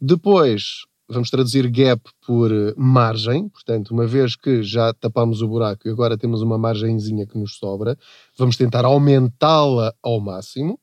Depois 0.00 0.84
vamos 1.08 1.30
traduzir 1.30 1.68
gap 1.70 2.02
por 2.26 2.50
eh, 2.50 2.74
margem, 2.76 3.48
portanto, 3.48 3.90
uma 3.90 4.06
vez 4.06 4.36
que 4.36 4.62
já 4.62 4.92
tapamos 4.94 5.42
o 5.42 5.48
buraco 5.48 5.86
e 5.86 5.90
agora 5.90 6.16
temos 6.16 6.40
uma 6.40 6.56
margenzinha 6.56 7.26
que 7.26 7.38
nos 7.38 7.56
sobra, 7.56 7.96
vamos 8.38 8.56
tentar 8.56 8.84
aumentá-la 8.84 9.94
ao 10.02 10.18
máximo, 10.18 10.80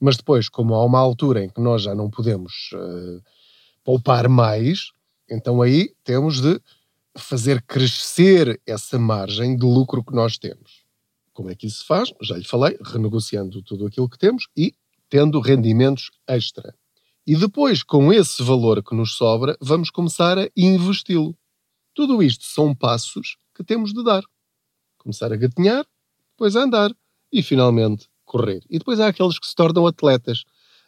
mas 0.00 0.16
depois, 0.16 0.48
como 0.48 0.74
há 0.74 0.84
uma 0.84 0.98
altura 0.98 1.44
em 1.44 1.48
que 1.48 1.60
nós 1.60 1.82
já 1.82 1.94
não 1.94 2.08
podemos 2.08 2.70
uh, 2.74 3.22
poupar 3.84 4.28
mais, 4.28 4.90
então 5.28 5.60
aí 5.60 5.92
temos 6.04 6.40
de 6.40 6.60
fazer 7.16 7.62
crescer 7.62 8.60
essa 8.66 8.98
margem 8.98 9.56
de 9.56 9.64
lucro 9.64 10.04
que 10.04 10.14
nós 10.14 10.38
temos. 10.38 10.82
Como 11.32 11.50
é 11.50 11.54
que 11.54 11.66
isso 11.66 11.78
se 11.78 11.86
faz? 11.86 12.12
Já 12.22 12.36
lhe 12.36 12.44
falei, 12.44 12.78
renegociando 12.82 13.62
tudo 13.62 13.86
aquilo 13.86 14.08
que 14.08 14.18
temos 14.18 14.48
e 14.56 14.74
tendo 15.08 15.40
rendimentos 15.40 16.10
extra. 16.26 16.74
E 17.26 17.36
depois, 17.36 17.82
com 17.82 18.12
esse 18.12 18.42
valor 18.42 18.82
que 18.82 18.94
nos 18.94 19.14
sobra, 19.14 19.56
vamos 19.60 19.90
começar 19.90 20.38
a 20.38 20.48
investi-lo. 20.56 21.36
Tudo 21.94 22.22
isto 22.22 22.44
são 22.44 22.74
passos 22.74 23.36
que 23.54 23.62
temos 23.62 23.92
de 23.92 24.02
dar. 24.02 24.22
Começar 24.98 25.32
a 25.32 25.36
gatinhar, 25.36 25.86
depois 26.30 26.56
a 26.56 26.62
andar 26.62 26.90
e 27.30 27.42
finalmente 27.42 28.08
correr. 28.24 28.64
E 28.68 28.78
depois 28.78 28.98
há 28.98 29.08
aqueles 29.08 29.38
que 29.38 29.46
se 29.46 29.54
tornam 29.54 29.86
atletas, 29.86 30.44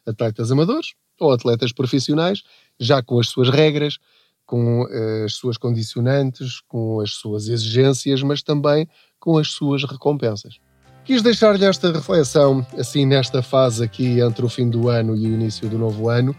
atletas 0.07 0.51
amadores 0.51 0.95
ou 1.21 1.31
atletas 1.31 1.73
profissionais, 1.73 2.43
já 2.81 3.03
com 3.03 3.21
as 3.21 3.29
suas 3.29 3.49
regras, 3.49 3.99
com 4.47 4.83
uh, 4.83 5.25
as 5.25 5.35
suas 5.35 5.57
condicionantes, 5.57 6.61
com 6.69 7.01
as 7.01 7.13
suas 7.13 7.49
exigências, 7.49 8.23
mas 8.23 8.43
também 8.43 8.89
com 9.19 9.39
as 9.39 9.49
suas 9.49 9.85
recompensas. 9.85 10.59
Quis 11.05 11.21
deixar-lhe 11.23 11.65
esta 11.65 11.93
reflexão, 11.93 12.67
assim, 12.79 13.05
nesta 13.05 13.43
fase 13.43 13.85
aqui 13.85 14.21
entre 14.21 14.45
o 14.45 14.49
fim 14.49 14.69
do 14.69 14.89
ano 14.89 15.15
e 15.15 15.27
o 15.27 15.35
início 15.35 15.69
do 15.69 15.79
novo 15.79 16.09
ano, 16.09 16.35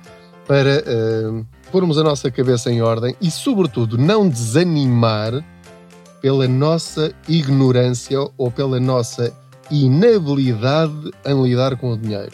para 0.48 0.84
uh, 0.84 1.46
pormos 1.72 1.98
a 1.98 2.04
nossa 2.04 2.32
cabeça 2.32 2.72
em 2.72 2.82
ordem 2.82 3.16
e, 3.22 3.30
sobretudo, 3.30 3.98
não 3.98 4.28
desanimar 4.28 5.44
pela 6.22 6.48
nossa 6.48 7.14
ignorância 7.28 8.20
ou 8.38 8.50
pela 8.50 8.80
nossa 8.80 9.32
inabilidade 9.70 11.12
em 11.26 11.44
lidar 11.44 11.78
com 11.78 11.92
o 11.92 11.98
dinheiro. 11.98 12.32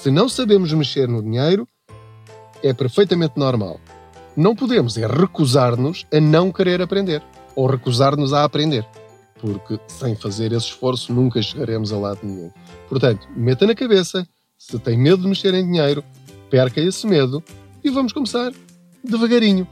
Se 0.00 0.10
não 0.10 0.28
sabemos 0.28 0.72
mexer 0.72 1.08
no 1.08 1.22
dinheiro, 1.22 1.66
é 2.62 2.72
perfeitamente 2.72 3.34
normal. 3.36 3.80
Não 4.38 4.54
podemos 4.54 4.96
é 4.96 5.06
recusar-nos 5.06 6.06
a 6.14 6.20
não 6.20 6.52
querer 6.52 6.80
aprender 6.80 7.22
ou 7.56 7.66
recusar-nos 7.66 8.32
a 8.32 8.44
aprender 8.44 8.86
porque 9.40 9.78
sem 9.88 10.14
fazer 10.14 10.52
esse 10.52 10.66
esforço 10.66 11.12
nunca 11.12 11.40
chegaremos 11.40 11.92
a 11.92 11.98
lado 11.98 12.20
nenhum. 12.22 12.50
Portanto, 12.88 13.26
meta 13.36 13.66
na 13.66 13.74
cabeça, 13.74 14.26
se 14.58 14.78
tem 14.78 14.98
medo 14.98 15.22
de 15.22 15.28
mexer 15.28 15.54
em 15.54 15.64
dinheiro, 15.64 16.04
perca 16.50 16.80
esse 16.80 17.06
medo 17.06 17.42
e 17.82 17.90
vamos 17.90 18.12
começar 18.12 18.52
devagarinho. 19.02 19.66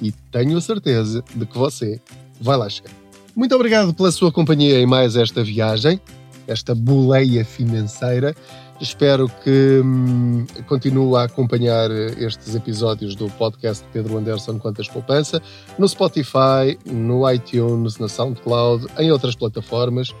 E 0.00 0.12
tenho 0.12 0.56
a 0.56 0.60
certeza 0.60 1.24
de 1.34 1.44
que 1.44 1.58
você 1.58 2.00
vai 2.40 2.56
lá 2.56 2.68
chegar. 2.68 2.92
Muito 3.34 3.54
obrigado 3.54 3.92
pela 3.92 4.12
sua 4.12 4.32
companhia 4.32 4.80
em 4.80 4.86
mais 4.86 5.16
esta 5.16 5.42
viagem, 5.42 6.00
esta 6.46 6.74
boleia 6.74 7.44
financeira. 7.44 8.34
Espero 8.80 9.28
que 9.42 9.80
hum, 9.84 10.46
continue 10.68 11.16
a 11.16 11.24
acompanhar 11.24 11.90
estes 11.90 12.54
episódios 12.54 13.16
do 13.16 13.28
podcast 13.30 13.84
de 13.84 13.90
Pedro 13.90 14.16
Anderson 14.18 14.58
Quantas 14.58 14.88
Poupança 14.88 15.42
no 15.76 15.88
Spotify, 15.88 16.78
no 16.86 17.28
iTunes, 17.28 17.98
na 17.98 18.08
SoundCloud, 18.08 18.86
em 18.98 19.10
outras 19.10 19.34
plataformas 19.34 20.14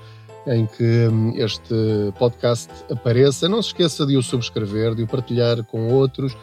em 0.46 0.66
que 0.66 1.08
hum, 1.08 1.32
este 1.36 2.12
podcast 2.18 2.68
apareça. 2.90 3.48
Não 3.48 3.62
se 3.62 3.68
esqueça 3.68 4.04
de 4.04 4.16
o 4.16 4.22
subscrever, 4.22 4.94
de 4.94 5.04
o 5.04 5.06
partilhar 5.06 5.62
com 5.64 5.92
outros, 5.92 6.36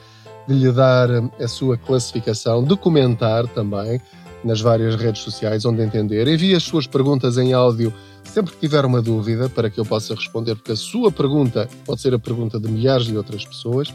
de 0.48 0.54
lhe 0.54 0.72
dar 0.72 1.10
hum, 1.10 1.30
a 1.40 1.48
sua 1.50 1.78
classificação, 1.78 2.64
de 2.64 2.78
comentar 2.78 3.46
também 3.48 4.00
nas 4.46 4.62
várias 4.62 4.96
redes 4.96 5.24
sociais 5.24 5.66
onde 5.66 5.82
entender. 5.82 6.28
Envie 6.28 6.56
as 6.56 6.64
suas 6.64 6.86
perguntas 6.86 7.38
em 7.38 7.52
áudio 7.52 7.92
sempre 8.24 8.54
que 8.54 8.60
tiver 8.60 8.86
uma 8.86 9.02
dúvida 9.02 9.50
para 9.50 9.70
que 9.70 9.80
eu 9.80 9.86
possa 9.86 10.14
responder, 10.14 10.56
porque 10.56 10.72
a 10.72 10.76
sua 10.76 11.12
pergunta 11.12 11.68
pode 11.86 12.02
ser 12.02 12.14
a 12.14 12.20
pergunta 12.20 12.60
de 12.60 12.70
milhares 12.70 13.08
de 13.08 13.18
outras 13.18 13.44
pessoas. 13.44 13.94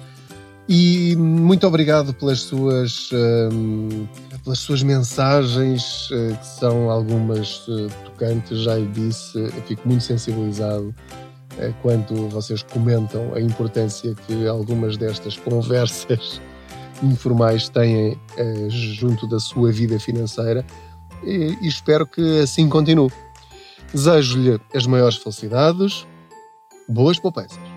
E 0.68 1.16
muito 1.16 1.66
obrigado 1.66 2.12
pelas 2.14 2.40
suas, 2.40 3.10
um, 3.12 4.06
pelas 4.44 4.58
suas 4.58 4.82
mensagens, 4.82 6.08
uh, 6.10 6.36
que 6.36 6.46
são 6.46 6.90
algumas 6.90 7.66
uh, 7.66 7.88
tocantes, 8.04 8.60
já 8.60 8.76
lhe 8.76 8.86
disse, 8.86 9.38
eu 9.38 9.62
fico 9.66 9.88
muito 9.88 10.04
sensibilizado 10.04 10.94
uh, 11.58 11.74
quando 11.82 12.28
vocês 12.28 12.62
comentam 12.62 13.34
a 13.34 13.40
importância 13.40 14.14
que 14.26 14.46
algumas 14.46 14.96
destas 14.96 15.36
conversas 15.36 16.40
informais 17.02 17.68
têm 17.68 18.18
junto 18.68 19.26
da 19.26 19.38
sua 19.38 19.72
vida 19.72 19.98
financeira 19.98 20.64
e, 21.22 21.56
e 21.60 21.68
espero 21.68 22.06
que 22.06 22.40
assim 22.40 22.68
continue. 22.68 23.10
Desejo-lhe 23.92 24.60
as 24.74 24.86
maiores 24.86 25.16
felicidades, 25.16 26.06
boas 26.88 27.18
poupanças. 27.18 27.69